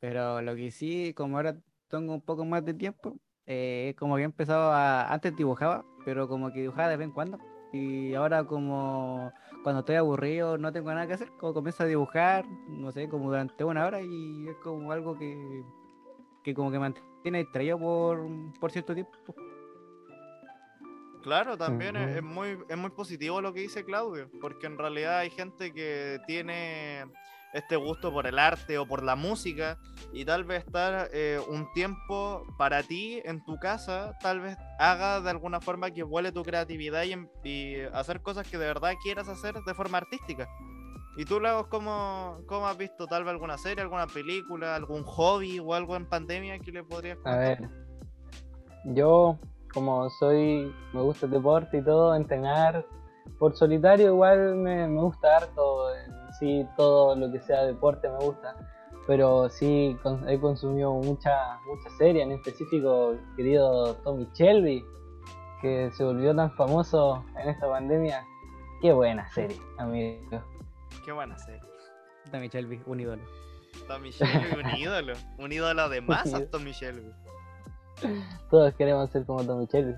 pero 0.00 0.42
lo 0.42 0.54
que 0.54 0.70
sí, 0.70 1.14
como 1.14 1.38
ahora 1.38 1.56
tengo 1.88 2.12
un 2.12 2.20
poco 2.20 2.44
más 2.44 2.62
de 2.62 2.74
tiempo, 2.74 3.16
eh, 3.46 3.94
como 3.98 4.16
que 4.16 4.20
he 4.20 4.24
empezado 4.26 4.70
a. 4.70 5.10
Antes 5.10 5.34
dibujaba, 5.34 5.82
pero 6.04 6.28
como 6.28 6.52
que 6.52 6.60
dibujaba 6.60 6.90
de 6.90 6.98
vez 6.98 7.06
en 7.06 7.14
cuando. 7.14 7.38
Y 7.72 8.12
ahora, 8.12 8.44
como 8.44 9.32
cuando 9.62 9.80
estoy 9.80 9.96
aburrido, 9.96 10.58
no 10.58 10.72
tengo 10.72 10.90
nada 10.90 11.06
que 11.06 11.14
hacer, 11.14 11.30
como 11.38 11.54
comienzo 11.54 11.84
a 11.84 11.86
dibujar, 11.86 12.46
no 12.68 12.92
sé, 12.92 13.08
como 13.08 13.30
durante 13.30 13.64
una 13.64 13.86
hora 13.86 14.02
y 14.02 14.46
es 14.46 14.56
como 14.62 14.92
algo 14.92 15.16
que, 15.16 15.64
que 16.42 16.52
como 16.52 16.70
que 16.70 16.80
mantiene 16.80 17.38
distraído 17.38 17.78
por, 17.78 18.28
por 18.60 18.70
cierto 18.70 18.92
tiempo. 18.92 19.34
Claro, 21.24 21.56
también 21.56 21.96
es, 21.96 22.22
muy, 22.22 22.58
es 22.68 22.76
muy 22.76 22.90
positivo 22.90 23.40
lo 23.40 23.54
que 23.54 23.60
dice 23.60 23.82
Claudio, 23.82 24.28
porque 24.42 24.66
en 24.66 24.76
realidad 24.76 25.18
hay 25.20 25.30
gente 25.30 25.72
que 25.72 26.20
tiene 26.26 27.06
este 27.54 27.76
gusto 27.76 28.12
por 28.12 28.26
el 28.26 28.38
arte 28.38 28.76
o 28.76 28.86
por 28.86 29.02
la 29.02 29.16
música 29.16 29.78
y 30.12 30.26
tal 30.26 30.44
vez 30.44 30.66
estar 30.66 31.08
eh, 31.14 31.40
un 31.48 31.72
tiempo 31.72 32.44
para 32.58 32.82
ti 32.82 33.22
en 33.24 33.42
tu 33.42 33.58
casa, 33.58 34.12
tal 34.20 34.40
vez 34.40 34.58
haga 34.78 35.22
de 35.22 35.30
alguna 35.30 35.60
forma 35.62 35.90
que 35.90 36.02
vuele 36.02 36.30
tu 36.30 36.42
creatividad 36.42 37.04
y, 37.04 37.12
em- 37.12 37.28
y 37.42 37.80
hacer 37.94 38.20
cosas 38.20 38.46
que 38.46 38.58
de 38.58 38.66
verdad 38.66 38.92
quieras 39.02 39.26
hacer 39.28 39.54
de 39.54 39.74
forma 39.74 39.96
artística. 39.96 40.46
¿Y 41.16 41.24
tú, 41.24 41.40
Lagos, 41.40 41.68
cómo, 41.68 42.40
cómo 42.46 42.66
has 42.68 42.76
visto 42.76 43.06
tal 43.06 43.24
vez 43.24 43.30
alguna 43.30 43.56
serie, 43.56 43.80
alguna 43.82 44.08
película, 44.08 44.74
algún 44.76 45.04
hobby 45.04 45.58
o 45.58 45.72
algo 45.72 45.96
en 45.96 46.06
pandemia 46.06 46.58
que 46.58 46.70
le 46.70 46.84
podrías 46.84 47.16
A 47.18 47.22
contar? 47.22 47.38
ver, 47.60 47.70
yo 48.84 49.38
como 49.74 50.08
soy, 50.08 50.72
me 50.92 51.00
gusta 51.02 51.26
el 51.26 51.32
deporte 51.32 51.78
y 51.78 51.82
todo, 51.82 52.14
entrenar 52.14 52.86
por 53.38 53.54
solitario 53.56 54.08
igual 54.08 54.54
me, 54.56 54.86
me 54.86 55.00
gusta 55.00 55.36
harto, 55.38 55.88
sí 56.38 56.66
todo 56.76 57.16
lo 57.16 57.30
que 57.32 57.40
sea 57.40 57.64
deporte 57.64 58.08
me 58.08 58.18
gusta, 58.24 58.54
pero 59.06 59.48
sí 59.48 59.96
con- 60.02 60.26
he 60.28 60.38
consumido 60.38 60.92
muchas 60.94 61.36
muchas 61.66 61.92
series, 61.98 62.24
en 62.24 62.32
específico 62.32 63.16
querido 63.36 63.94
Tommy 63.96 64.28
Shelby, 64.34 64.84
que 65.60 65.90
se 65.92 66.04
volvió 66.04 66.34
tan 66.36 66.50
famoso 66.52 67.24
en 67.42 67.48
esta 67.48 67.68
pandemia. 67.68 68.24
Qué 68.82 68.92
buena 68.92 69.26
serie, 69.32 69.58
amigo. 69.78 70.42
Qué 71.04 71.12
buena 71.12 71.36
serie. 71.38 71.62
También 72.30 72.50
Shelby, 72.52 72.82
un 72.86 73.00
ídolo. 73.00 73.22
Tommy 73.88 74.10
Shelby, 74.10 74.60
un 74.60 74.78
ídolo. 74.78 75.12
Un 75.38 75.52
ídolo 75.52 75.88
de 75.88 76.00
masas, 76.02 76.48
Tommy 76.50 76.72
Shelby. 76.72 77.10
Todos 78.50 78.74
queremos 78.74 79.10
ser 79.10 79.24
como 79.24 79.44
Tommy 79.44 79.66
Shelby. 79.66 79.94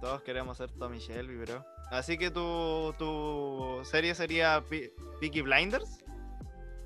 Todos 0.00 0.22
queremos 0.22 0.56
ser 0.56 0.70
Tommy 0.72 0.98
Shelby, 0.98 1.36
bro. 1.36 1.64
Así 1.90 2.16
que 2.16 2.30
tu, 2.30 2.94
tu 2.98 3.80
serie 3.84 4.14
sería 4.14 4.62
Pi- 4.68 4.90
Peaky 5.20 5.42
Blinders. 5.42 5.98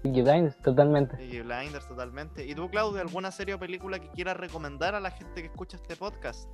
Peaky 0.02 0.22
Blinders, 0.22 0.56
totalmente. 0.62 1.16
Peaky 1.16 1.42
Blinders, 1.42 1.86
totalmente. 1.86 2.44
¿Y 2.46 2.54
tú, 2.54 2.68
Claudio, 2.70 3.00
alguna 3.00 3.30
serie 3.30 3.54
o 3.54 3.58
película 3.58 3.98
que 3.98 4.10
quieras 4.10 4.36
recomendar 4.36 4.94
a 4.94 5.00
la 5.00 5.10
gente 5.10 5.42
que 5.42 5.46
escucha 5.48 5.76
este 5.76 5.96
podcast? 5.96 6.48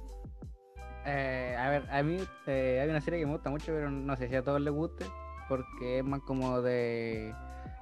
Eh, 1.06 1.56
a 1.58 1.70
ver, 1.70 1.88
a 1.90 2.02
mí 2.02 2.18
eh, 2.46 2.80
hay 2.82 2.88
una 2.90 3.00
serie 3.00 3.20
que 3.20 3.26
me 3.26 3.32
gusta 3.32 3.48
mucho, 3.50 3.66
pero 3.66 3.90
no 3.90 4.14
sé 4.16 4.28
si 4.28 4.36
a 4.36 4.42
todos 4.44 4.60
les 4.60 4.72
guste, 4.72 5.06
porque 5.48 5.98
es 6.00 6.04
más 6.04 6.20
como 6.20 6.60
de, 6.60 7.34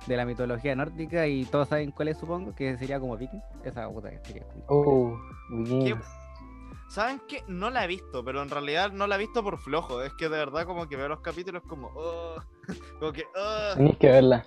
de 0.07 0.17
la 0.17 0.25
mitología 0.25 0.75
nórdica 0.75 1.27
y 1.27 1.45
todos 1.45 1.69
saben 1.69 1.91
cuál 1.91 2.09
es, 2.09 2.19
supongo, 2.19 2.55
que 2.55 2.77
sería 2.79 2.99
como 3.01 3.17
Viking. 3.17 3.41
Esa 3.65 3.89
puta 3.89 4.11
que 4.11 4.19
sería. 4.25 4.47
Uh, 4.69 5.17
Vikings. 5.51 6.07
¿Saben 6.89 7.21
qué? 7.29 7.45
No 7.49 7.69
la 7.69 7.85
he 7.85 7.87
visto, 7.87 8.25
pero 8.25 8.43
en 8.43 8.49
realidad 8.49 8.93
no 8.93 9.07
la 9.07 9.17
he 9.17 9.19
visto 9.19 9.43
por 9.43 9.59
flojo. 9.59 10.03
Es 10.03 10.15
que 10.15 10.29
de 10.31 10.39
verdad 10.39 10.65
como 10.65 10.89
que 10.89 10.97
veo 10.97 11.09
los 11.09 11.21
capítulos 11.21 11.63
como... 11.69 11.91
oh, 11.95 12.37
como 12.99 13.13
que... 13.13 13.25
oh. 13.37 13.75
Tenéis 13.77 13.99
que 13.99 14.09
verla. 14.09 14.45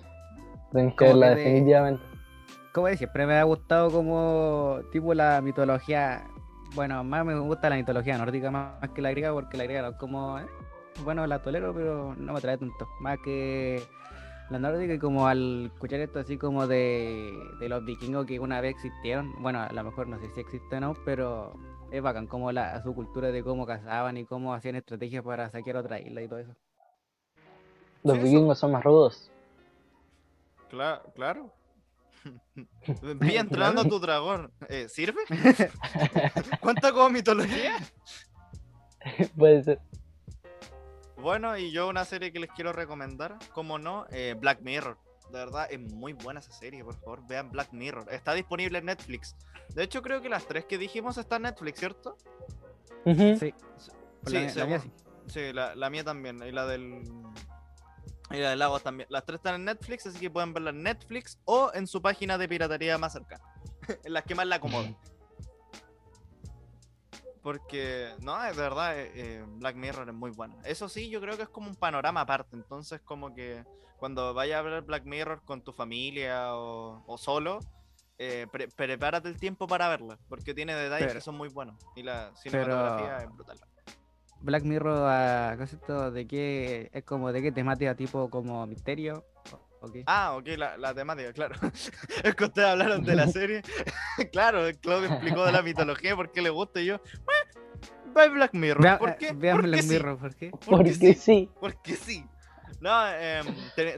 Tenéis 0.71 0.95
que 0.95 1.05
verla 1.05 1.29
que 1.29 1.35
de- 1.35 1.43
definitivamente. 1.43 2.03
Como 2.73 2.87
de 2.87 2.97
siempre 2.97 3.27
me 3.27 3.37
ha 3.37 3.43
gustado 3.43 3.91
como 3.91 4.79
tipo 4.91 5.13
la 5.13 5.41
mitología, 5.41 6.25
bueno, 6.73 7.03
más 7.03 7.25
me 7.25 7.37
gusta 7.37 7.69
la 7.69 7.75
mitología 7.75 8.17
nórdica 8.17 8.49
más, 8.49 8.89
que 8.95 9.01
la 9.01 9.11
griega, 9.11 9.33
porque 9.33 9.57
la 9.57 9.65
griega 9.65 9.81
no 9.81 9.89
es 9.89 9.97
como, 9.97 10.39
eh, 10.39 10.45
bueno, 11.03 11.27
la 11.27 11.41
tolero, 11.41 11.73
pero 11.73 12.15
no 12.15 12.31
me 12.31 12.39
atrae 12.39 12.57
tanto. 12.57 12.87
Más 13.01 13.19
que 13.19 13.83
la 14.51 14.59
nórdica 14.59 14.93
y 14.93 14.99
como 14.99 15.27
al 15.27 15.67
escuchar 15.73 16.01
esto 16.01 16.19
así 16.19 16.37
como 16.37 16.67
de, 16.67 17.33
de 17.59 17.69
los 17.69 17.83
vikingos 17.85 18.25
que 18.25 18.39
una 18.39 18.59
vez 18.61 18.75
existieron, 18.75 19.33
bueno, 19.41 19.61
a 19.61 19.71
lo 19.71 19.83
mejor 19.83 20.07
no 20.07 20.19
sé 20.19 20.29
si 20.33 20.41
existen 20.41 20.83
o 20.83 20.93
no, 20.93 20.99
pero 21.05 21.53
es 21.91 22.01
bacán 22.01 22.27
como 22.27 22.51
la, 22.51 22.81
su 22.83 22.93
cultura 22.93 23.31
de 23.31 23.43
cómo 23.43 23.65
cazaban 23.65 24.17
y 24.17 24.25
cómo 24.25 24.53
hacían 24.53 24.75
estrategias 24.75 25.23
para 25.23 25.49
saquear 25.49 25.77
otra 25.77 25.99
isla 25.99 26.21
y 26.21 26.27
todo 26.27 26.39
eso. 26.39 26.55
Los 28.03 28.13
Sí, 28.15 28.19
eso- 28.19 28.23
vikingos 28.23 28.59
son 28.59 28.71
más 28.73 28.83
rudos. 28.83 29.31
Claro, 30.69 31.03
claro. 31.15 31.53
Vi 33.19 33.35
entrando 33.35 33.83
tu 33.85 33.99
dragón. 33.99 34.51
Eh, 34.69 34.87
¿Sirve? 34.89 35.21
¿Cuánta 36.61 36.91
como 36.91 37.09
mitología? 37.09 37.77
Puede 39.37 39.63
ser. 39.63 39.79
Bueno, 41.21 41.57
y 41.57 41.71
yo 41.71 41.87
una 41.87 42.03
serie 42.05 42.31
que 42.33 42.39
les 42.39 42.49
quiero 42.51 42.73
recomendar, 42.73 43.37
como 43.53 43.77
no, 43.79 44.05
eh, 44.11 44.35
Black 44.39 44.61
Mirror. 44.61 44.97
De 45.31 45.37
verdad, 45.39 45.67
es 45.71 45.79
muy 45.79 46.13
buena 46.13 46.39
esa 46.41 46.51
serie, 46.51 46.83
por 46.83 46.95
favor, 46.99 47.25
vean 47.27 47.49
Black 47.51 47.71
Mirror. 47.71 48.05
Está 48.11 48.33
disponible 48.33 48.79
en 48.79 48.85
Netflix. 48.85 49.35
De 49.73 49.83
hecho, 49.83 50.01
creo 50.01 50.21
que 50.21 50.27
las 50.29 50.45
tres 50.45 50.65
que 50.65 50.77
dijimos 50.77 51.17
están 51.17 51.45
en 51.45 51.51
Netflix, 51.51 51.79
¿cierto? 51.79 52.17
Sí, 53.05 53.35
Sí, 53.39 53.53
la, 54.25 54.39
mía- 54.39 54.53
la 54.55 54.65
mía 54.65 54.79
seguro. 54.79 54.81
sí. 54.81 54.91
Sí, 55.27 55.53
la, 55.53 55.75
la 55.75 55.89
mía 55.89 56.03
también, 56.03 56.43
y 56.43 56.51
la 56.51 56.65
del... 56.65 57.01
Y 58.31 58.37
la 58.37 58.49
del 58.51 58.59
Lagos 58.59 58.81
también. 58.83 59.07
Las 59.11 59.25
tres 59.25 59.37
están 59.37 59.55
en 59.55 59.65
Netflix, 59.65 60.05
así 60.07 60.19
que 60.19 60.29
pueden 60.29 60.53
verla 60.53 60.69
en 60.71 60.83
Netflix 60.83 61.37
o 61.45 61.71
en 61.73 61.85
su 61.87 62.01
página 62.01 62.37
de 62.37 62.47
piratería 62.49 62.97
más 62.97 63.13
cercana. 63.13 63.43
en 64.03 64.13
las 64.13 64.23
que 64.23 64.35
más 64.35 64.45
la 64.47 64.55
acomoden. 64.57 64.97
Porque, 67.41 68.13
no, 68.21 68.39
de 68.41 68.51
verdad, 68.53 68.99
eh, 68.99 69.11
eh, 69.15 69.45
Black 69.57 69.75
Mirror 69.75 70.07
es 70.09 70.13
muy 70.15 70.31
bueno. 70.31 70.57
Eso 70.63 70.87
sí, 70.87 71.09
yo 71.09 71.19
creo 71.21 71.37
que 71.37 71.43
es 71.43 71.49
como 71.49 71.67
un 71.69 71.75
panorama 71.75 72.21
aparte. 72.21 72.55
Entonces, 72.55 73.01
como 73.01 73.33
que 73.33 73.63
cuando 73.97 74.33
vayas 74.33 74.59
a 74.59 74.61
ver 74.61 74.81
Black 74.83 75.05
Mirror 75.05 75.41
con 75.43 75.61
tu 75.63 75.73
familia 75.73 76.55
o, 76.55 77.03
o 77.07 77.17
solo, 77.17 77.59
eh, 78.19 78.45
pre- 78.51 78.67
prepárate 78.67 79.27
el 79.27 79.39
tiempo 79.39 79.67
para 79.67 79.89
verla. 79.89 80.19
Porque 80.29 80.53
tiene 80.53 80.75
detalles 80.75 81.07
Pero- 81.07 81.17
que 81.19 81.23
son 81.23 81.35
muy 81.35 81.49
buenos. 81.49 81.75
Y 81.95 82.03
la 82.03 82.31
cinematografía 82.35 83.17
es 83.23 83.31
brutal. 83.33 83.59
Black 84.41 84.63
Mirror, 84.63 85.07
a 85.07 85.55
¿qué 85.57 85.63
es 85.63 85.73
esto? 85.73 86.11
¿De 86.11 86.27
qué? 86.27 86.89
Es 86.93 87.03
como 87.03 87.31
de 87.31 87.41
qué 87.43 87.51
temática, 87.51 87.95
tipo 87.95 88.29
como 88.29 88.65
misterio. 88.67 89.23
Ah, 90.05 90.33
ok, 90.37 90.47
la, 90.57 90.77
la 90.77 90.93
temática, 90.93 91.33
claro. 91.33 91.55
es 92.23 92.35
que 92.35 92.43
ustedes 92.45 92.67
hablaron 92.67 93.03
de 93.03 93.15
la 93.15 93.27
serie. 93.31 93.61
claro, 94.31 94.61
Claudio 94.81 95.09
explicó 95.09 95.45
de 95.45 95.51
la 95.51 95.61
mitología, 95.61 96.15
por 96.15 96.31
qué 96.31 96.41
le 96.41 96.49
gusta 96.49 96.81
y 96.81 96.85
yo. 96.85 96.99
"Bueno, 97.25 97.69
Ve 98.13 98.29
Black 98.29 98.53
Mirror. 98.53 98.83
Vea- 98.83 98.99
¿Por 98.99 99.09
eh, 99.11 99.15
qué? 99.19 99.31
vean 99.33 99.55
Porque 99.57 99.67
Black 99.69 99.81
sí, 99.83 99.89
Mirror, 99.89 100.17
¿por 100.19 100.35
qué? 100.35 100.49
Porque 100.51 100.65
Porque 100.69 100.93
sí. 100.93 101.13
sí. 101.13 101.49
Porque 101.59 101.95
sí. 101.95 102.25
No, 102.81 102.91
eh, 103.09 103.41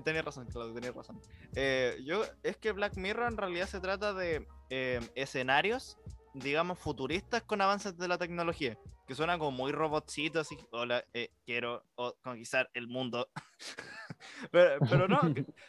tenías 0.04 0.26
razón, 0.26 0.46
Claudio, 0.52 0.74
tenías 0.74 0.94
razón. 0.94 1.20
Eh, 1.56 1.98
yo, 2.06 2.24
es 2.44 2.58
que 2.58 2.72
Black 2.74 2.96
Mirror 2.98 3.30
en 3.32 3.38
realidad 3.38 3.66
se 3.68 3.80
trata 3.80 4.14
de 4.14 4.46
eh, 4.70 5.00
escenarios, 5.16 5.98
digamos, 6.34 6.78
futuristas 6.80 7.44
con 7.44 7.62
avances 7.62 7.98
de 7.98 8.08
la 8.08 8.18
tecnología. 8.18 8.78
Que 9.14 9.18
suenan 9.18 9.38
como 9.38 9.52
muy 9.52 9.72
robotcitos, 9.72 10.48
así, 10.48 10.58
hola, 10.72 11.06
eh, 11.14 11.30
quiero 11.46 11.84
conquistar 12.24 12.72
el 12.74 12.88
mundo. 12.88 13.30
pero, 14.52 14.84
pero 14.90 15.08
no, 15.08 15.20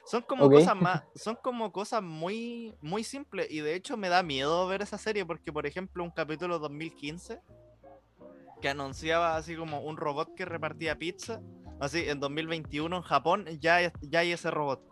son 0.06 0.22
como 0.22 0.46
cosas 0.60 0.74
más, 0.76 1.02
son 1.14 1.36
como 1.42 1.70
cosas 1.70 2.02
muy, 2.02 2.74
muy 2.80 3.04
simples. 3.04 3.50
Y 3.50 3.60
de 3.60 3.74
hecho 3.74 3.98
me 3.98 4.08
da 4.08 4.22
miedo 4.22 4.66
ver 4.66 4.80
esa 4.80 4.96
serie 4.96 5.26
porque, 5.26 5.52
por 5.52 5.66
ejemplo, 5.66 6.02
un 6.02 6.10
capítulo 6.10 6.58
2015 6.58 7.42
que 8.62 8.68
anunciaba 8.70 9.36
así 9.36 9.54
como 9.56 9.80
un 9.82 9.98
robot 9.98 10.34
que 10.34 10.46
repartía 10.46 10.96
pizza. 10.98 11.42
Así, 11.80 12.08
en 12.08 12.20
2021 12.20 12.96
en 12.96 13.02
Japón 13.02 13.44
ya, 13.60 13.76
hay- 13.76 13.92
ya 14.00 14.20
hay 14.20 14.32
ese 14.32 14.50
robot. 14.50 14.82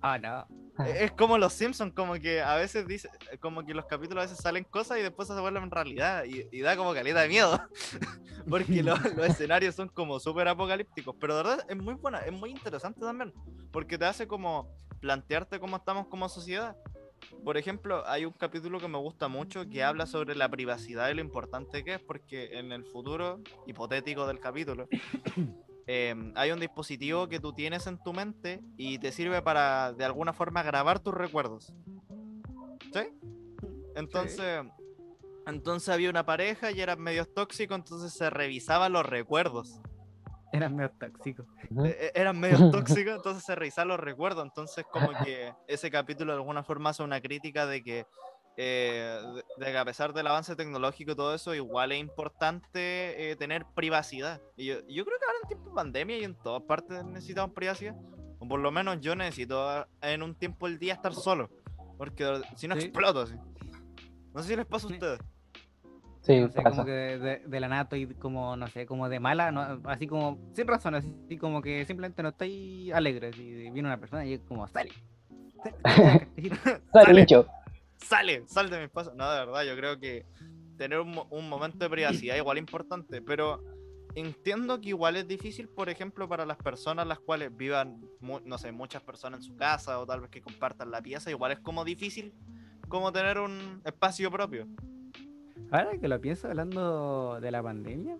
Ah, 0.00 0.18
no. 0.18 0.48
Es 1.04 1.12
como 1.12 1.38
los 1.38 1.52
Simpsons, 1.52 1.92
como 1.94 2.14
que 2.14 2.40
a 2.40 2.56
veces 2.56 2.86
dice, 2.86 3.08
como 3.40 3.64
que 3.64 3.74
los 3.74 3.86
capítulos 3.86 4.22
a 4.22 4.26
veces 4.28 4.38
salen 4.42 4.64
cosas 4.64 4.98
y 4.98 5.02
después 5.02 5.28
se 5.28 5.38
vuelven 5.40 5.70
realidad 5.70 6.24
y, 6.24 6.46
y 6.50 6.60
da 6.60 6.76
como 6.76 6.92
caleta 6.94 7.20
de 7.20 7.28
miedo. 7.28 7.60
porque 8.48 8.82
lo- 8.82 8.96
los 9.16 9.26
escenarios 9.28 9.74
son 9.74 9.88
como 9.88 10.18
súper 10.20 10.48
apocalípticos. 10.48 11.14
Pero 11.20 11.36
de 11.36 11.42
verdad 11.42 11.64
es 11.68 11.76
muy 11.76 11.94
buena, 11.94 12.18
es 12.20 12.32
muy 12.32 12.50
interesante 12.50 13.00
también. 13.00 13.32
Porque 13.70 13.96
te 13.98 14.04
hace 14.04 14.26
como 14.26 14.68
plantearte 15.00 15.58
cómo 15.58 15.76
estamos 15.76 16.06
como 16.08 16.28
sociedad. 16.28 16.76
Por 17.44 17.56
ejemplo, 17.56 18.02
hay 18.06 18.24
un 18.24 18.32
capítulo 18.32 18.78
que 18.80 18.88
me 18.88 18.98
gusta 18.98 19.28
mucho 19.28 19.68
que 19.68 19.82
habla 19.84 20.06
sobre 20.06 20.34
la 20.34 20.48
privacidad 20.48 21.08
y 21.08 21.14
lo 21.14 21.20
importante 21.20 21.84
que 21.84 21.94
es, 21.94 22.00
porque 22.00 22.58
en 22.58 22.72
el 22.72 22.84
futuro 22.84 23.40
hipotético 23.66 24.26
del 24.26 24.40
capítulo, 24.40 24.88
eh, 25.86 26.14
hay 26.34 26.50
un 26.52 26.60
dispositivo 26.60 27.28
que 27.28 27.40
tú 27.40 27.52
tienes 27.52 27.86
en 27.86 27.98
tu 27.98 28.12
mente 28.12 28.60
y 28.76 28.98
te 28.98 29.12
sirve 29.12 29.42
para 29.42 29.92
de 29.92 30.04
alguna 30.04 30.32
forma 30.32 30.62
grabar 30.62 31.00
tus 31.00 31.14
recuerdos. 31.14 31.72
¿Sí? 32.92 33.08
Entonces, 33.96 34.64
entonces 35.46 35.88
había 35.88 36.10
una 36.10 36.24
pareja 36.24 36.70
y 36.70 36.80
eran 36.80 37.00
medios 37.00 37.32
tóxicos, 37.34 37.76
entonces 37.76 38.12
se 38.12 38.30
revisaban 38.30 38.92
los 38.92 39.04
recuerdos. 39.04 39.80
Eran 40.52 40.76
medio 40.76 40.90
tóxicos. 40.90 41.46
Eh, 41.84 41.96
eh, 41.98 42.12
eran 42.14 42.38
medios 42.38 42.60
tóxicos, 42.70 43.14
entonces 43.16 43.42
se 43.42 43.54
revisaban 43.54 43.88
los 43.88 44.00
recuerdos. 44.00 44.44
Entonces, 44.44 44.84
como 44.90 45.08
que 45.24 45.52
ese 45.66 45.90
capítulo 45.90 46.32
de 46.32 46.38
alguna 46.38 46.62
forma 46.62 46.90
hace 46.90 47.02
una 47.02 47.20
crítica 47.20 47.66
de 47.66 47.82
que 47.82 48.06
eh, 48.56 49.18
de, 49.58 49.64
de 49.64 49.72
que 49.72 49.78
a 49.78 49.84
pesar 49.84 50.12
del 50.12 50.26
avance 50.26 50.54
tecnológico 50.56 51.12
y 51.12 51.16
todo 51.16 51.34
eso, 51.34 51.54
igual 51.54 51.92
es 51.92 51.98
importante 52.00 53.30
eh, 53.30 53.36
tener 53.36 53.64
privacidad. 53.74 54.40
Y 54.56 54.66
yo, 54.66 54.74
yo 54.88 55.04
creo 55.04 55.18
que 55.18 55.24
ahora 55.26 55.38
en 55.42 55.48
tiempo 55.48 55.68
de 55.70 55.74
pandemia 55.74 56.18
y 56.18 56.24
en 56.24 56.34
todas 56.34 56.62
partes 56.62 57.04
necesitamos 57.04 57.54
privacidad. 57.54 57.94
O 58.38 58.48
por 58.48 58.60
lo 58.60 58.70
menos 58.72 59.00
yo 59.00 59.14
necesito 59.14 59.68
ah, 59.68 59.86
en 60.02 60.22
un 60.22 60.34
tiempo 60.34 60.66
del 60.68 60.78
día 60.78 60.94
estar 60.94 61.14
solo. 61.14 61.48
Porque 61.98 62.40
si 62.56 62.66
no 62.68 62.74
Sí. 62.76 62.82
exploto 62.86 63.20
así. 63.22 63.34
No 64.34 64.42
sé 64.42 64.48
si 64.48 64.56
les 64.56 64.66
pasa 64.66 64.86
a 64.88 64.90
ustedes. 64.90 65.20
Sí, 66.22 66.38
no 66.40 66.48
sé, 66.48 66.60
pasa. 66.62 66.70
como 66.70 66.84
que 66.84 66.90
de, 66.92 67.18
de- 67.18 67.42
de 67.46 67.60
la 67.60 67.68
nada 67.68 67.82
estoy 67.82 68.06
como, 68.14 68.56
no 68.56 68.66
sé, 68.68 68.86
como 68.86 69.08
de 69.08 69.18
mala, 69.18 69.50
no, 69.50 69.80
así 69.84 70.06
como, 70.06 70.38
sin 70.54 70.66
razón, 70.68 70.94
así 70.94 71.36
como 71.36 71.60
que 71.62 71.84
simplemente 71.84 72.22
no 72.22 72.28
estoy 72.30 72.92
alegre. 72.92 73.32
Si 73.32 73.42
viene 73.70 73.88
una 73.88 73.98
persona 73.98 74.24
y 74.24 74.34
es 74.34 74.40
como, 74.42 74.66
sale. 74.68 74.92
sale, 75.84 76.28
sale". 76.62 76.80
Sale, 76.92 77.26
Sale. 78.04 78.44
sal 78.46 78.70
de 78.70 78.78
mi 78.78 78.84
espacio. 78.84 79.12
No, 79.14 79.30
de 79.30 79.38
verdad, 79.40 79.64
yo 79.64 79.76
creo 79.76 79.98
que 79.98 80.26
tener 80.76 81.00
un, 81.00 81.20
un 81.30 81.48
momento 81.48 81.78
de 81.78 81.90
privacidad 81.90 82.36
igual 82.36 82.58
importante, 82.58 83.22
pero 83.22 83.62
entiendo 84.14 84.80
que 84.80 84.90
igual 84.90 85.16
es 85.16 85.26
difícil, 85.26 85.68
por 85.68 85.88
ejemplo, 85.88 86.28
para 86.28 86.44
las 86.44 86.56
personas 86.56 87.06
las 87.06 87.18
cuales 87.20 87.56
vivan, 87.56 88.00
no 88.20 88.58
sé, 88.58 88.72
muchas 88.72 89.02
personas 89.02 89.40
en 89.40 89.44
su 89.44 89.56
casa 89.56 89.98
o 90.00 90.06
tal 90.06 90.20
vez 90.20 90.30
que 90.30 90.42
compartan 90.42 90.90
la 90.90 91.02
pieza, 91.02 91.30
igual 91.30 91.52
es 91.52 91.60
como 91.60 91.84
difícil 91.84 92.34
como 92.88 93.12
tener 93.12 93.38
un 93.38 93.80
espacio 93.84 94.30
propio. 94.30 94.66
Ahora 95.70 95.96
que 95.98 96.08
lo 96.08 96.20
pienso, 96.20 96.48
hablando 96.48 97.38
de 97.40 97.50
la 97.50 97.62
pandemia, 97.62 98.18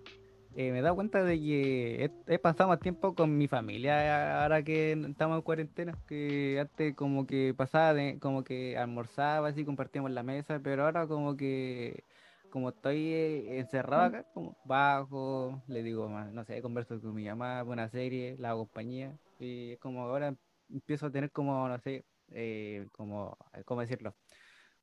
eh, 0.57 0.71
me 0.73 0.79
he 0.79 0.83
dado 0.83 0.95
cuenta 0.95 1.23
de 1.23 1.39
que 1.39 2.05
he, 2.05 2.35
he 2.35 2.39
pasado 2.39 2.69
más 2.69 2.81
tiempo 2.81 3.15
con 3.15 3.37
mi 3.37 3.49
familia 3.49 4.43
ahora 4.43 4.63
que 4.63 4.93
estamos 4.93 5.37
en 5.37 5.43
cuarentena, 5.43 5.99
que 6.07 6.59
antes 6.61 6.95
como 6.95 7.27
que 7.27 7.55
pasaba, 7.57 7.95
de, 7.95 8.19
como 8.19 8.45
que 8.45 8.77
almorzaba, 8.77 9.49
así 9.49 9.65
compartíamos 9.65 10.11
la 10.11 10.23
mesa, 10.23 10.61
pero 10.63 10.85
ahora 10.85 11.07
como 11.07 11.37
que, 11.37 12.05
como 12.51 12.71
estoy 12.71 12.99
eh, 13.13 13.59
encerrado 13.61 14.05
acá, 14.05 14.25
como 14.35 14.57
bajo, 14.65 15.63
le 15.69 15.83
digo, 15.83 16.09
más, 16.09 16.33
no 16.33 16.45
sé, 16.45 16.61
converso 16.63 17.01
con 17.01 17.15
mi 17.15 17.27
mamá, 17.27 17.63
una 17.65 17.89
serie, 17.89 18.37
la 18.39 18.51
hago 18.51 18.67
compañía, 18.67 19.17
y 19.39 19.73
es 19.73 19.79
como 19.79 20.03
ahora 20.03 20.35
empiezo 20.71 21.07
a 21.07 21.11
tener 21.11 21.31
como, 21.31 21.69
no 21.69 21.79
sé, 21.79 22.05
eh, 22.33 22.87
como, 22.93 23.37
¿cómo 23.65 23.81
decirlo? 23.81 24.15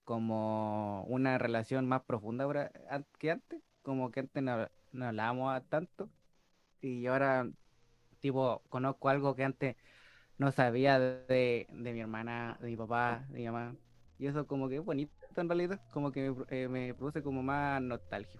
como 0.10 1.04
una 1.04 1.38
relación 1.38 1.88
más 1.88 2.02
profunda 2.02 2.46
ahora 2.46 2.72
que 3.20 3.30
antes, 3.30 3.62
como 3.84 4.10
que 4.10 4.22
antes 4.22 4.44
no, 4.92 5.06
hablábamos 5.08 5.54
a- 5.54 5.62
tanto 5.62 6.10
y 6.82 7.06
ahora 7.08 7.48
tipo 8.20 8.62
conozco 8.70 9.10
algo 9.10 9.36
que 9.36 9.44
antes 9.44 9.76
no 10.38 10.52
sabía 10.52 11.00
de, 11.00 11.68
de 11.70 11.94
mi 11.94 12.00
hermana, 12.02 12.58
de 12.62 12.68
mi 12.70 12.78
papá, 12.78 13.26
de 13.30 13.40
mi 13.40 13.46
mamá 13.46 13.76
y 14.18 14.28
eso 14.28 14.46
como 14.48 14.68
que 14.70 14.78
es 14.78 14.84
bonito 14.84 15.14
en 15.38 15.48
realidad, 15.48 15.80
como 15.92 16.12
que 16.12 16.30
me, 16.30 16.34
pro- 16.36 16.46
eh, 16.50 16.68
me 16.68 16.94
produce 16.94 17.22
como 17.24 17.42
más 17.44 17.82
nostalgia. 17.82 18.40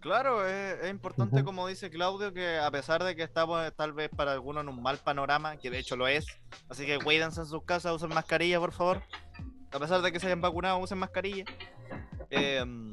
Claro, 0.00 0.46
es, 0.46 0.82
es 0.82 0.90
importante, 0.90 1.42
como 1.42 1.66
dice 1.66 1.88
Claudio, 1.90 2.32
que 2.34 2.58
a 2.58 2.70
pesar 2.70 3.02
de 3.02 3.16
que 3.16 3.22
estamos 3.22 3.66
eh, 3.66 3.70
tal 3.72 3.94
vez 3.94 4.10
para 4.10 4.32
algunos 4.32 4.62
en 4.62 4.68
un 4.68 4.82
mal 4.82 4.98
panorama, 4.98 5.56
que 5.56 5.70
de 5.70 5.78
hecho 5.78 5.96
lo 5.96 6.06
es, 6.06 6.26
así 6.68 6.84
que 6.84 6.98
cuídense 6.98 7.40
en 7.40 7.46
sus 7.46 7.64
casas, 7.64 7.92
usen 7.94 8.10
mascarilla, 8.10 8.60
por 8.60 8.72
favor. 8.72 9.02
A 9.72 9.78
pesar 9.78 10.02
de 10.02 10.12
que 10.12 10.20
se 10.20 10.26
hayan 10.26 10.42
vacunado, 10.42 10.76
usen 10.78 10.98
mascarilla. 10.98 11.44
Em, 12.30 12.90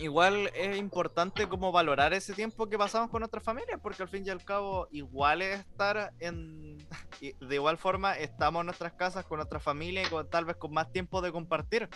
igual 0.00 0.50
es 0.54 0.76
importante 0.76 1.48
como 1.48 1.72
valorar 1.72 2.12
ese 2.12 2.34
tiempo 2.34 2.68
que 2.68 2.78
pasamos 2.78 3.10
con 3.10 3.20
nuestras 3.20 3.42
familias, 3.42 3.80
porque 3.82 4.02
al 4.02 4.08
fin 4.08 4.24
y 4.26 4.30
al 4.30 4.44
cabo 4.44 4.88
igual 4.90 5.42
es 5.42 5.60
estar 5.60 6.12
en... 6.20 6.78
De 7.40 7.54
igual 7.54 7.78
forma 7.78 8.14
estamos 8.14 8.60
en 8.60 8.66
nuestras 8.66 8.92
casas 8.92 9.24
con 9.24 9.38
nuestra 9.38 9.60
familia 9.60 10.02
y 10.02 10.06
con, 10.06 10.28
tal 10.28 10.44
vez 10.44 10.56
con 10.56 10.72
más 10.72 10.90
tiempo 10.90 11.22
de 11.22 11.32
compartir. 11.32 11.88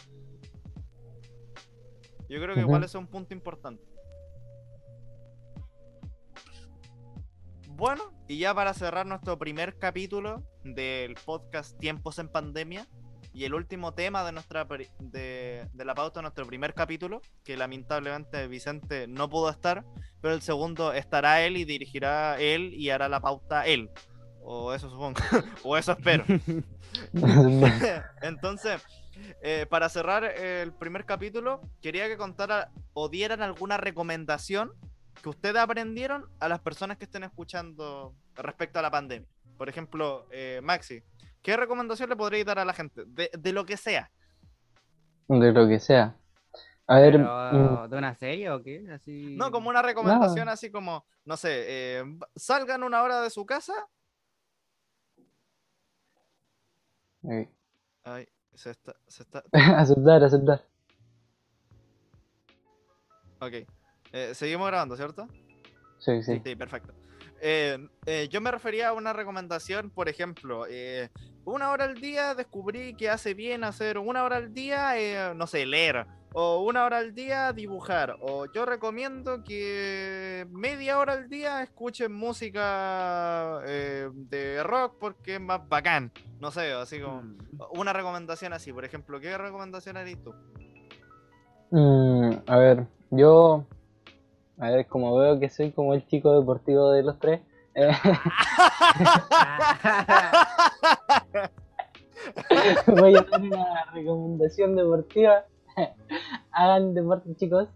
Yo 2.28 2.40
creo 2.40 2.54
que 2.54 2.60
igual 2.60 2.84
es 2.84 2.94
un 2.94 3.06
punto 3.06 3.34
importante. 3.34 3.82
Bueno, 7.68 8.12
y 8.26 8.38
ya 8.38 8.54
para 8.54 8.74
cerrar 8.74 9.06
nuestro 9.06 9.38
primer 9.38 9.78
capítulo 9.78 10.42
del 10.64 11.14
podcast 11.14 11.78
Tiempos 11.78 12.18
en 12.18 12.28
Pandemia 12.28 12.88
y 13.32 13.44
el 13.44 13.54
último 13.54 13.94
tema 13.94 14.24
de 14.24 14.32
nuestra 14.32 14.66
de, 14.98 15.68
de 15.72 15.84
la 15.84 15.94
pauta 15.94 16.22
nuestro 16.22 16.46
primer 16.46 16.74
capítulo, 16.74 17.20
que 17.44 17.56
lamentablemente 17.56 18.48
Vicente 18.48 19.06
no 19.06 19.28
pudo 19.28 19.50
estar, 19.50 19.84
pero 20.20 20.34
el 20.34 20.42
segundo 20.42 20.92
estará 20.92 21.42
él 21.42 21.56
y 21.56 21.64
dirigirá 21.64 22.38
él 22.40 22.74
y 22.74 22.90
hará 22.90 23.08
la 23.08 23.20
pauta 23.20 23.66
él. 23.66 23.90
O 24.42 24.72
eso 24.72 24.88
supongo, 24.88 25.20
o 25.62 25.76
eso 25.76 25.92
espero. 25.92 26.24
Entonces, 28.22 28.82
eh, 29.42 29.66
para 29.68 29.88
cerrar 29.88 30.24
el 30.24 30.72
primer 30.72 31.04
capítulo, 31.04 31.60
quería 31.82 32.08
que 32.08 32.16
contara 32.16 32.70
o 32.94 33.08
dieran 33.08 33.42
alguna 33.42 33.76
recomendación 33.76 34.72
que 35.22 35.28
ustedes 35.28 35.56
aprendieron 35.56 36.26
a 36.40 36.48
las 36.48 36.60
personas 36.60 36.96
que 36.96 37.04
estén 37.04 37.24
escuchando 37.24 38.14
respecto 38.36 38.78
a 38.78 38.82
la 38.82 38.90
pandemia. 38.90 39.28
Por 39.56 39.68
ejemplo, 39.68 40.26
eh, 40.30 40.60
Maxi, 40.62 41.02
¿qué 41.42 41.56
recomendación 41.56 42.08
le 42.08 42.16
podríais 42.16 42.46
dar 42.46 42.58
a 42.58 42.64
la 42.64 42.72
gente? 42.72 43.04
De, 43.06 43.30
de 43.36 43.52
lo 43.52 43.64
que 43.64 43.76
sea. 43.76 44.10
De 45.28 45.52
lo 45.52 45.68
que 45.68 45.78
sea. 45.78 46.16
A 46.86 47.00
ver, 47.00 47.18
mm, 47.18 47.22
Pero, 47.22 47.88
¿De 47.88 47.98
una 47.98 48.14
serie 48.14 48.50
o 48.50 48.62
qué? 48.62 48.86
Así... 48.90 49.36
No, 49.36 49.50
como 49.50 49.68
una 49.68 49.82
recomendación 49.82 50.48
así 50.48 50.70
como, 50.70 51.04
no 51.26 51.36
sé, 51.36 51.64
eh, 51.68 52.04
salgan 52.34 52.82
una 52.82 53.02
hora 53.02 53.20
de 53.20 53.28
su 53.28 53.44
casa. 53.44 53.74
Ay, 58.04 58.26
se 58.54 58.70
está, 58.70 58.96
se 59.06 59.22
está, 59.22 59.44
aceptar, 59.52 60.24
aceptar. 60.24 60.64
ok. 63.40 63.52
Eh, 64.12 64.34
seguimos 64.34 64.66
grabando, 64.68 64.96
¿cierto? 64.96 65.28
Sí, 65.98 66.22
sí. 66.22 66.40
Sí, 66.42 66.56
perfecto. 66.56 66.94
Eh, 67.40 67.78
eh, 68.06 68.28
yo 68.30 68.40
me 68.40 68.50
refería 68.50 68.88
a 68.88 68.92
una 68.92 69.12
recomendación, 69.12 69.90
por 69.90 70.08
ejemplo, 70.08 70.66
eh, 70.68 71.08
una 71.44 71.70
hora 71.70 71.84
al 71.84 72.00
día 72.00 72.34
descubrí 72.34 72.94
que 72.94 73.08
hace 73.08 73.34
bien 73.34 73.64
hacer 73.64 73.98
una 73.98 74.24
hora 74.24 74.36
al 74.36 74.52
día, 74.52 74.98
eh, 74.98 75.34
no 75.34 75.46
sé, 75.46 75.64
leer, 75.64 76.06
o 76.32 76.62
una 76.62 76.84
hora 76.84 76.98
al 76.98 77.14
día 77.14 77.52
dibujar, 77.52 78.16
o 78.20 78.46
yo 78.52 78.66
recomiendo 78.66 79.42
que 79.44 80.46
media 80.50 80.98
hora 80.98 81.14
al 81.14 81.28
día 81.28 81.62
escuchen 81.62 82.12
música 82.12 83.60
eh, 83.66 84.10
de 84.12 84.62
rock 84.62 84.96
porque 85.00 85.36
es 85.36 85.40
más 85.40 85.66
bacán, 85.68 86.12
no 86.40 86.50
sé, 86.50 86.72
así 86.72 87.00
como 87.00 87.22
Mm. 87.22 87.38
una 87.70 87.92
recomendación 87.92 88.52
así, 88.52 88.72
por 88.72 88.84
ejemplo, 88.84 89.18
¿qué 89.20 89.38
recomendación 89.38 89.96
harías 89.96 90.18
tú? 90.22 90.34
Mm, 91.70 92.30
a 92.46 92.56
ver, 92.56 92.86
yo. 93.10 93.64
A 94.60 94.70
ver, 94.70 94.86
como 94.86 95.16
veo 95.16 95.38
que 95.38 95.48
soy 95.48 95.70
como 95.70 95.94
el 95.94 96.04
chico 96.06 96.32
deportivo 96.38 96.90
de 96.90 97.02
los 97.04 97.18
tres. 97.18 97.40
eh, 97.74 97.90
voy 102.86 103.16
a 103.16 103.22
dar 103.22 103.40
una 103.40 103.84
recomendación 103.92 104.74
deportiva. 104.74 105.44
Hagan 106.50 106.94
deporte, 106.94 107.34
chicos. 107.36 107.68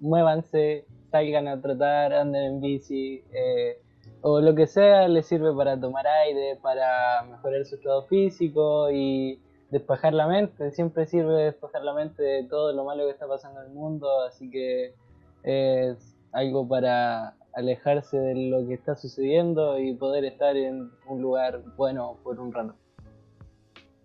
Muévanse, 0.00 0.86
salgan 1.10 1.48
a 1.48 1.60
trotar, 1.60 2.12
anden 2.12 2.44
en 2.44 2.60
bici. 2.60 3.24
eh, 3.32 3.78
o 4.20 4.40
lo 4.40 4.54
que 4.54 4.66
sea 4.66 5.06
les 5.08 5.26
sirve 5.26 5.52
para 5.54 5.78
tomar 5.78 6.06
aire, 6.06 6.56
para 6.62 7.22
mejorar 7.22 7.64
su 7.64 7.76
estado 7.76 8.04
físico 8.06 8.90
y 8.90 9.40
despejar 9.70 10.14
la 10.14 10.26
mente. 10.26 10.70
Siempre 10.72 11.06
sirve 11.06 11.44
despejar 11.44 11.82
la 11.82 11.94
mente 11.94 12.22
de 12.22 12.44
todo 12.44 12.72
lo 12.72 12.84
malo 12.84 13.04
que 13.06 13.12
está 13.12 13.26
pasando 13.26 13.60
en 13.60 13.66
el 13.68 13.72
mundo. 13.72 14.22
Así 14.22 14.50
que 14.50 14.94
es 15.42 16.16
algo 16.32 16.66
para 16.68 17.34
alejarse 17.54 18.18
de 18.18 18.34
lo 18.50 18.66
que 18.66 18.74
está 18.74 18.94
sucediendo 18.96 19.78
y 19.78 19.94
poder 19.94 20.24
estar 20.24 20.56
en 20.56 20.90
un 21.06 21.22
lugar 21.22 21.62
bueno 21.76 22.18
por 22.22 22.38
un 22.38 22.52
rato. 22.52 22.74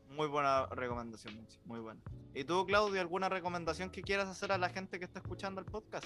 Muy 0.10 0.28
buena 0.28 0.66
recomendación, 0.68 1.34
muy 1.66 1.80
buena. 1.80 2.00
¿Y 2.36 2.44
tú, 2.44 2.66
Claudio, 2.66 3.02
alguna 3.02 3.30
recomendación 3.30 3.90
que 3.90 4.02
quieras 4.02 4.28
hacer 4.28 4.52
a 4.52 4.58
la 4.58 4.70
gente 4.70 5.00
que 5.00 5.06
está 5.06 5.20
escuchando 5.20 5.60
el 5.62 5.66
podcast? 5.66 6.06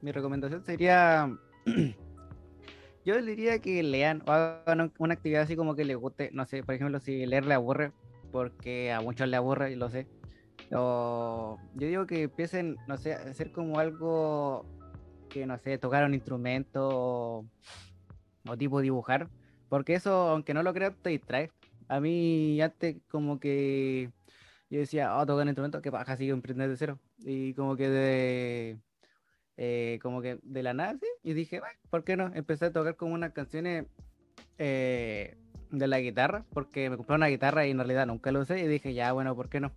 Mi 0.00 0.10
recomendación 0.12 0.64
sería. 0.64 1.36
Yo 3.04 3.14
les 3.14 3.26
diría 3.26 3.58
que 3.60 3.82
lean 3.82 4.22
o 4.26 4.32
hagan 4.32 4.80
un- 4.80 4.92
una 4.98 5.14
actividad 5.14 5.42
así 5.42 5.54
como 5.54 5.76
que 5.76 5.84
les 5.84 5.96
guste. 5.96 6.30
No 6.32 6.44
sé, 6.46 6.62
por 6.64 6.74
ejemplo, 6.74 6.98
si 6.98 7.24
leer 7.26 7.44
le 7.44 7.54
aburre, 7.54 7.92
porque 8.32 8.90
a 8.92 9.00
muchos 9.00 9.28
le 9.28 9.36
aburre, 9.36 9.70
y 9.72 9.76
lo 9.76 9.88
sé. 9.90 10.06
O 10.72 11.58
yo 11.74 11.86
digo 11.86 12.06
que 12.06 12.24
empiecen, 12.24 12.76
no 12.86 12.96
sé, 12.96 13.14
a 13.14 13.18
hacer 13.18 13.52
como 13.52 13.78
algo 13.78 14.64
que, 15.30 15.46
no 15.46 15.58
sé, 15.58 15.78
tocar 15.78 16.04
un 16.04 16.14
instrumento 16.14 17.46
o, 18.48 18.56
tipo 18.58 18.80
dibujar. 18.80 19.28
Porque 19.68 19.94
eso, 19.94 20.28
aunque 20.28 20.54
no 20.54 20.62
lo 20.62 20.72
crean, 20.72 20.94
te 21.02 21.10
distrae. 21.10 21.50
A 21.88 22.00
mí 22.00 22.60
antes 22.60 22.96
como 23.08 23.38
que 23.38 24.10
yo 24.70 24.80
decía, 24.80 25.16
oh, 25.16 25.26
tocar 25.26 25.42
un 25.42 25.48
instrumento, 25.48 25.82
que 25.82 25.92
paja, 25.92 26.16
sigo 26.16 26.34
emprender 26.34 26.68
de 26.68 26.76
cero. 26.76 26.98
Y 27.18 27.54
como 27.54 27.76
que 27.76 27.88
de 27.88 28.78
eh, 29.56 29.98
como 30.02 30.20
que 30.20 30.38
de 30.42 30.62
la 30.62 30.74
nada, 30.74 30.94
sí, 31.00 31.06
y 31.22 31.32
dije, 31.32 31.60
"Bueno, 31.60 31.78
¿por 31.90 32.04
qué 32.04 32.16
no? 32.16 32.30
Empecé 32.34 32.66
a 32.66 32.72
tocar 32.72 32.96
como 32.96 33.14
unas 33.14 33.32
canciones, 33.32 33.86
eh, 34.58 35.36
de 35.70 35.86
la 35.86 36.00
guitarra, 36.00 36.44
porque 36.52 36.90
me 36.90 36.96
compré 36.96 37.16
una 37.16 37.26
guitarra 37.26 37.66
y 37.66 37.70
en 37.70 37.78
realidad 37.78 38.06
nunca 38.06 38.32
lo 38.32 38.40
usé 38.40 38.60
y 38.60 38.66
dije, 38.66 38.94
ya, 38.94 39.12
bueno, 39.12 39.34
¿por 39.34 39.48
qué 39.48 39.60
no? 39.60 39.72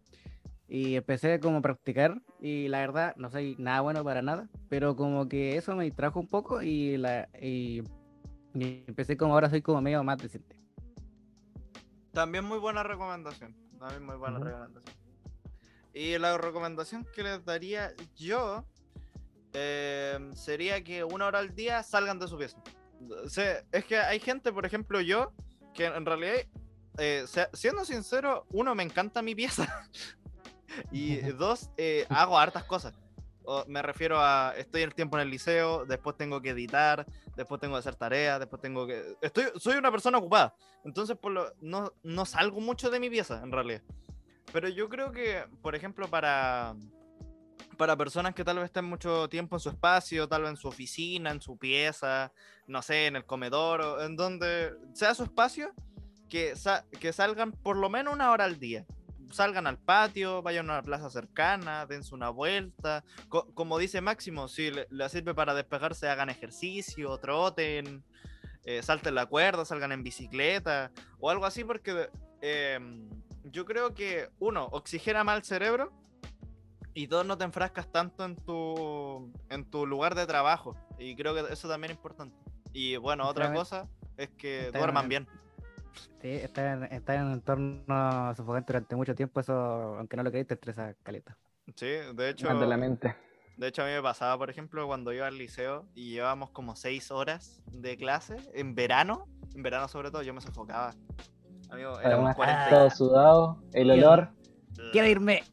Y 0.69 0.95
empecé 0.95 1.39
como 1.39 1.57
a 1.57 1.61
practicar 1.61 2.21
y 2.39 2.67
la 2.67 2.79
verdad 2.79 3.15
no 3.17 3.31
soy 3.31 3.55
nada 3.57 3.81
bueno 3.81 4.03
para 4.03 4.21
nada, 4.21 4.47
pero 4.69 4.95
como 4.95 5.27
que 5.27 5.57
eso 5.57 5.75
me 5.75 5.83
distrajo 5.85 6.19
un 6.19 6.27
poco 6.27 6.61
y, 6.61 6.95
la, 6.97 7.27
y, 7.41 7.81
y 8.53 8.83
empecé 8.87 9.17
como 9.17 9.33
ahora 9.33 9.49
soy 9.49 9.63
como 9.63 9.81
medio 9.81 10.03
más 10.03 10.19
decente. 10.19 10.55
También 12.13 12.45
muy 12.45 12.59
buena 12.59 12.83
recomendación. 12.83 13.55
También 13.79 14.05
muy 14.05 14.17
buena 14.17 14.37
Ujú. 14.37 14.45
recomendación. 14.45 14.95
Y 15.93 16.17
la 16.19 16.37
recomendación 16.37 17.05
que 17.15 17.23
les 17.23 17.43
daría 17.43 17.93
yo 18.15 18.63
eh, 19.53 20.19
sería 20.35 20.83
que 20.83 21.03
una 21.03 21.25
hora 21.27 21.39
al 21.39 21.55
día 21.55 21.81
salgan 21.81 22.19
de 22.19 22.27
su 22.27 22.37
pieza. 22.37 22.61
O 23.25 23.29
sea, 23.29 23.63
es 23.71 23.85
que 23.85 23.97
hay 23.97 24.19
gente, 24.19 24.51
por 24.51 24.65
ejemplo, 24.65 25.01
yo, 25.01 25.33
que 25.73 25.85
en 25.85 26.05
realidad, 26.05 26.35
eh, 26.97 27.25
siendo 27.53 27.85
sincero, 27.85 28.45
uno, 28.51 28.75
me 28.75 28.83
encanta 28.83 29.21
mi 29.21 29.33
pieza. 29.33 29.67
y 30.91 31.17
dos, 31.33 31.69
eh, 31.77 32.05
hago 32.09 32.37
hartas 32.37 32.63
cosas. 32.63 32.93
O 33.43 33.65
me 33.67 33.81
refiero 33.81 34.19
a, 34.19 34.53
estoy 34.57 34.83
el 34.83 34.93
tiempo 34.93 35.17
en 35.17 35.23
el 35.23 35.31
liceo, 35.31 35.85
después 35.85 36.15
tengo 36.15 36.39
que 36.41 36.51
editar, 36.51 37.05
después 37.35 37.59
tengo 37.59 37.73
que 37.75 37.79
hacer 37.79 37.95
tareas, 37.95 38.39
después 38.39 38.61
tengo 38.61 38.85
que... 38.85 39.15
Estoy, 39.21 39.45
soy 39.55 39.77
una 39.77 39.89
persona 39.91 40.19
ocupada, 40.19 40.53
entonces 40.85 41.17
por 41.17 41.31
lo, 41.31 41.51
no, 41.59 41.91
no 42.03 42.25
salgo 42.25 42.61
mucho 42.61 42.91
de 42.91 42.99
mi 42.99 43.09
pieza, 43.09 43.41
en 43.41 43.51
realidad. 43.51 43.81
Pero 44.53 44.67
yo 44.69 44.87
creo 44.87 45.11
que, 45.11 45.45
por 45.63 45.73
ejemplo, 45.73 46.07
para, 46.07 46.75
para 47.77 47.95
personas 47.95 48.35
que 48.35 48.43
tal 48.43 48.57
vez 48.57 48.65
estén 48.65 48.85
mucho 48.85 49.27
tiempo 49.29 49.55
en 49.55 49.59
su 49.61 49.69
espacio, 49.69 50.27
tal 50.27 50.43
vez 50.43 50.51
en 50.51 50.57
su 50.57 50.67
oficina, 50.67 51.31
en 51.31 51.41
su 51.41 51.57
pieza, 51.57 52.31
no 52.67 52.83
sé, 52.83 53.07
en 53.07 53.15
el 53.15 53.25
comedor, 53.25 53.81
o 53.81 54.01
en 54.03 54.15
donde 54.15 54.73
sea 54.93 55.15
su 55.15 55.23
espacio, 55.23 55.73
que, 56.29 56.55
sa- 56.55 56.85
que 56.99 57.13
salgan 57.13 57.51
por 57.51 57.77
lo 57.77 57.89
menos 57.89 58.13
una 58.13 58.29
hora 58.29 58.45
al 58.45 58.59
día. 58.59 58.85
Salgan 59.31 59.67
al 59.67 59.77
patio, 59.77 60.41
vayan 60.41 60.69
a 60.69 60.73
una 60.73 60.81
plaza 60.83 61.09
cercana, 61.09 61.85
dense 61.85 62.13
una 62.15 62.29
vuelta. 62.29 63.03
Co- 63.29 63.47
como 63.53 63.77
dice 63.77 64.01
Máximo, 64.01 64.47
si 64.47 64.71
le, 64.71 64.87
le 64.89 65.07
sirve 65.09 65.33
para 65.35 65.53
despejarse, 65.53 66.09
hagan 66.09 66.29
ejercicio, 66.29 67.17
troten, 67.19 68.03
eh, 68.65 68.81
salten 68.83 69.15
la 69.15 69.25
cuerda, 69.27 69.65
salgan 69.65 69.91
en 69.91 70.03
bicicleta 70.03 70.91
o 71.19 71.29
algo 71.29 71.45
así, 71.45 71.63
porque 71.63 72.09
eh, 72.41 72.79
yo 73.43 73.65
creo 73.65 73.93
que 73.93 74.29
uno, 74.39 74.65
oxigena 74.71 75.23
más 75.23 75.37
el 75.37 75.43
cerebro 75.43 75.91
y 76.93 77.05
dos, 77.05 77.25
no 77.25 77.37
te 77.37 77.45
enfrascas 77.45 77.91
tanto 77.91 78.25
en 78.25 78.35
tu, 78.35 79.31
en 79.49 79.69
tu 79.69 79.85
lugar 79.85 80.15
de 80.15 80.25
trabajo. 80.25 80.75
Y 80.97 81.15
creo 81.15 81.33
que 81.33 81.53
eso 81.53 81.69
también 81.69 81.91
es 81.91 81.97
importante. 81.97 82.35
Y 82.73 82.97
bueno, 82.97 83.27
otra 83.27 83.47
cosa 83.55 83.87
es 84.17 84.29
que 84.29 84.69
duerman 84.79 85.03
en- 85.05 85.09
bien. 85.09 85.27
Sí, 86.21 86.27
estar 86.29 86.77
en, 86.77 86.83
estar 86.93 87.15
en 87.15 87.25
un 87.25 87.33
entorno 87.33 88.35
sofocante 88.35 88.73
durante 88.73 88.95
mucho 88.95 89.15
tiempo, 89.15 89.39
eso, 89.39 89.53
aunque 89.53 90.17
no 90.17 90.23
lo 90.23 90.29
creáis, 90.31 90.47
te 90.47 90.53
estresa 90.55 90.93
caleta. 91.03 91.37
Sí, 91.75 91.87
de 92.13 92.29
hecho, 92.29 92.47
de 92.57 92.67
la 92.67 92.77
mente. 92.77 93.15
de 93.57 93.67
hecho 93.67 93.83
a 93.83 93.85
mí 93.85 93.91
me 93.91 94.01
pasaba, 94.01 94.37
por 94.37 94.49
ejemplo, 94.49 94.85
cuando 94.87 95.13
iba 95.13 95.27
al 95.27 95.37
liceo 95.37 95.87
y 95.93 96.11
llevábamos 96.11 96.49
como 96.51 96.75
seis 96.75 97.11
horas 97.11 97.61
de 97.71 97.95
clase 97.95 98.37
en 98.53 98.75
verano, 98.75 99.27
en 99.55 99.63
verano 99.63 99.87
sobre 99.87 100.11
todo, 100.11 100.23
yo 100.23 100.33
me 100.33 100.41
sofocaba. 100.41 100.93
Amigo, 101.69 101.99
éramos 101.99 102.05
Además, 102.05 102.35
40 102.35 102.69
todo 102.69 102.89
sudado, 102.89 103.63
el 103.73 103.91
olor. 103.91 104.29
¡Quiero 104.91 105.07
irme! 105.07 105.43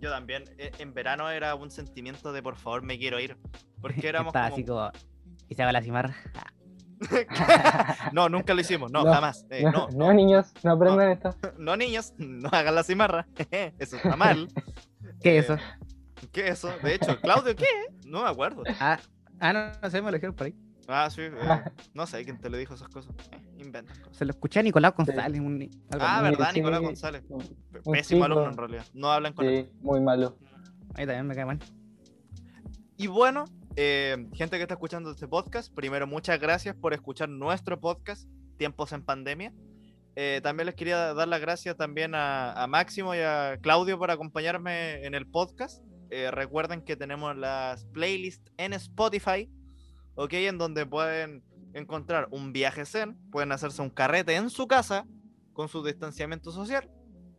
Yo 0.00 0.10
también. 0.10 0.44
e- 0.58 0.72
En 0.80 0.92
verano 0.92 1.30
era 1.30 1.54
un 1.54 1.70
sentimiento 1.70 2.32
de 2.32 2.42
por 2.42 2.56
favor 2.56 2.82
me 2.82 2.98
quiero 2.98 3.20
ir. 3.20 3.36
Porque 3.80 4.08
éramos 4.08 4.30
Estaba 4.30 4.50
como... 4.50 4.56
así 4.56 4.64
como. 4.64 4.90
Y 5.48 5.54
se 5.54 5.64
va 5.64 5.72
la 5.72 5.82
cimarra. 5.82 6.16
No, 8.12 8.28
nunca 8.28 8.54
lo 8.54 8.60
hicimos. 8.60 8.90
No, 8.92 9.04
No, 9.04 9.12
jamás. 9.12 9.46
Eh, 9.50 9.62
no, 9.64 9.70
no, 9.72 9.88
no, 9.92 10.12
niños, 10.12 10.52
no 10.62 10.72
aprendan 10.72 11.10
esto. 11.10 11.34
no, 11.58 11.76
niños, 11.76 12.12
no 12.18 12.48
hagan 12.52 12.74
la 12.74 12.82
cimarra. 12.84 13.26
Eso 13.78 13.96
está 13.96 14.16
mal. 14.16 14.48
¿Qué 15.22 15.36
Eh, 15.36 15.38
es 15.38 15.44
eso? 15.44 15.56
¿Qué 16.32 16.48
es 16.48 16.50
eso? 16.64 16.70
De 16.82 16.94
hecho, 16.94 17.20
Claudio, 17.20 17.54
¿qué? 17.56 17.66
No 18.06 18.22
me 18.24 18.28
acuerdo. 18.30 18.62
Ah, 18.80 18.98
ah, 19.40 19.52
no, 19.52 19.72
no 19.82 19.90
sé, 19.90 20.00
me 20.02 20.10
lo 20.10 20.16
dijeron 20.16 20.34
por 20.34 20.46
ahí. 20.46 20.54
Ah, 20.88 21.08
sí. 21.10 21.22
eh, 21.22 21.32
no 21.94 22.06
sé 22.06 22.24
quién 22.24 22.38
te 22.38 22.50
lo 22.50 22.56
dijo 22.56 22.74
esas 22.74 22.88
cosas. 22.88 23.14
Eh, 23.32 23.40
inventan 23.58 23.96
cosas. 23.98 24.16
Se 24.16 24.24
lo 24.24 24.30
escuché 24.32 24.60
a 24.60 24.62
Nicolás 24.62 24.94
González. 24.96 25.40
Un, 25.40 25.58
ni- 25.58 25.70
algo 25.90 26.04
Ah, 26.06 26.22
verdad, 26.22 26.48
sí, 26.52 26.58
Nicolás. 26.60 26.80
González. 26.80 27.22
Pésimo 27.90 28.24
alumno 28.24 28.48
en 28.50 28.56
realidad. 28.56 28.84
No 28.94 29.10
hablan 29.12 29.32
con 29.32 29.46
él. 29.46 29.70
Sí, 29.70 29.78
muy 29.80 30.00
malo. 30.00 30.36
Ahí 30.94 31.06
también 31.06 31.26
me 31.26 31.34
cae 31.34 31.44
mal. 31.46 31.58
Y 32.96 33.06
bueno, 33.06 33.44
eh, 33.76 34.28
gente 34.34 34.56
que 34.56 34.62
está 34.62 34.74
escuchando 34.74 35.10
este 35.10 35.26
podcast, 35.28 35.74
primero 35.74 36.06
muchas 36.06 36.38
gracias 36.38 36.74
por 36.76 36.92
escuchar 36.92 37.28
nuestro 37.28 37.80
podcast, 37.80 38.28
Tiempos 38.58 38.92
en 38.92 39.04
Pandemia. 39.04 39.52
Eh, 40.14 40.40
también 40.42 40.66
les 40.66 40.74
quería 40.74 41.14
dar 41.14 41.26
las 41.28 41.40
gracias 41.40 41.76
también 41.76 42.12
a, 42.14 42.66
Máximo 42.68 43.14
y 43.14 43.18
a 43.18 43.58
Claudio 43.62 43.98
por 43.98 44.10
acompañarme 44.10 45.04
en 45.06 45.14
el 45.14 45.26
podcast. 45.26 45.82
Eh, 46.10 46.30
recuerden 46.30 46.82
que 46.82 46.96
tenemos 46.96 47.34
las 47.36 47.86
playlists 47.86 48.52
en 48.58 48.74
Spotify, 48.74 49.50
¿ok? 50.14 50.32
En 50.34 50.58
donde 50.58 50.84
pueden 50.84 51.42
encontrar 51.72 52.28
un 52.30 52.52
viaje 52.52 52.84
zen, 52.84 53.16
pueden 53.30 53.52
hacerse 53.52 53.80
un 53.80 53.88
carrete 53.88 54.34
en 54.34 54.50
su 54.50 54.66
casa 54.66 55.06
con 55.54 55.68
su 55.68 55.82
distanciamiento 55.82 56.52
social 56.52 56.90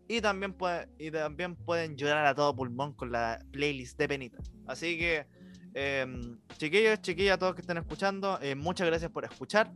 y 0.07 0.21
también, 0.21 0.55
y 0.97 1.11
también 1.11 1.55
pueden 1.55 1.95
llorar 1.95 2.25
a 2.25 2.35
todo 2.35 2.55
pulmón 2.55 2.93
con 2.93 3.11
la 3.11 3.39
playlist 3.51 3.97
de 3.97 4.07
Penita. 4.07 4.37
Así 4.67 4.97
que, 4.97 5.27
em, 5.73 6.37
chiquillos, 6.57 6.99
chiquillas, 7.01 7.37
todos 7.39 7.55
que 7.55 7.61
estén 7.61 7.77
escuchando, 7.77 8.39
eh, 8.41 8.55
muchas 8.55 8.87
gracias 8.87 9.11
por 9.11 9.25
escuchar. 9.25 9.71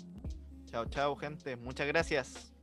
Chao, 0.65 0.85
chao, 0.85 1.15
gente. 1.15 1.55
Muchas 1.55 1.87
gracias. 1.87 2.56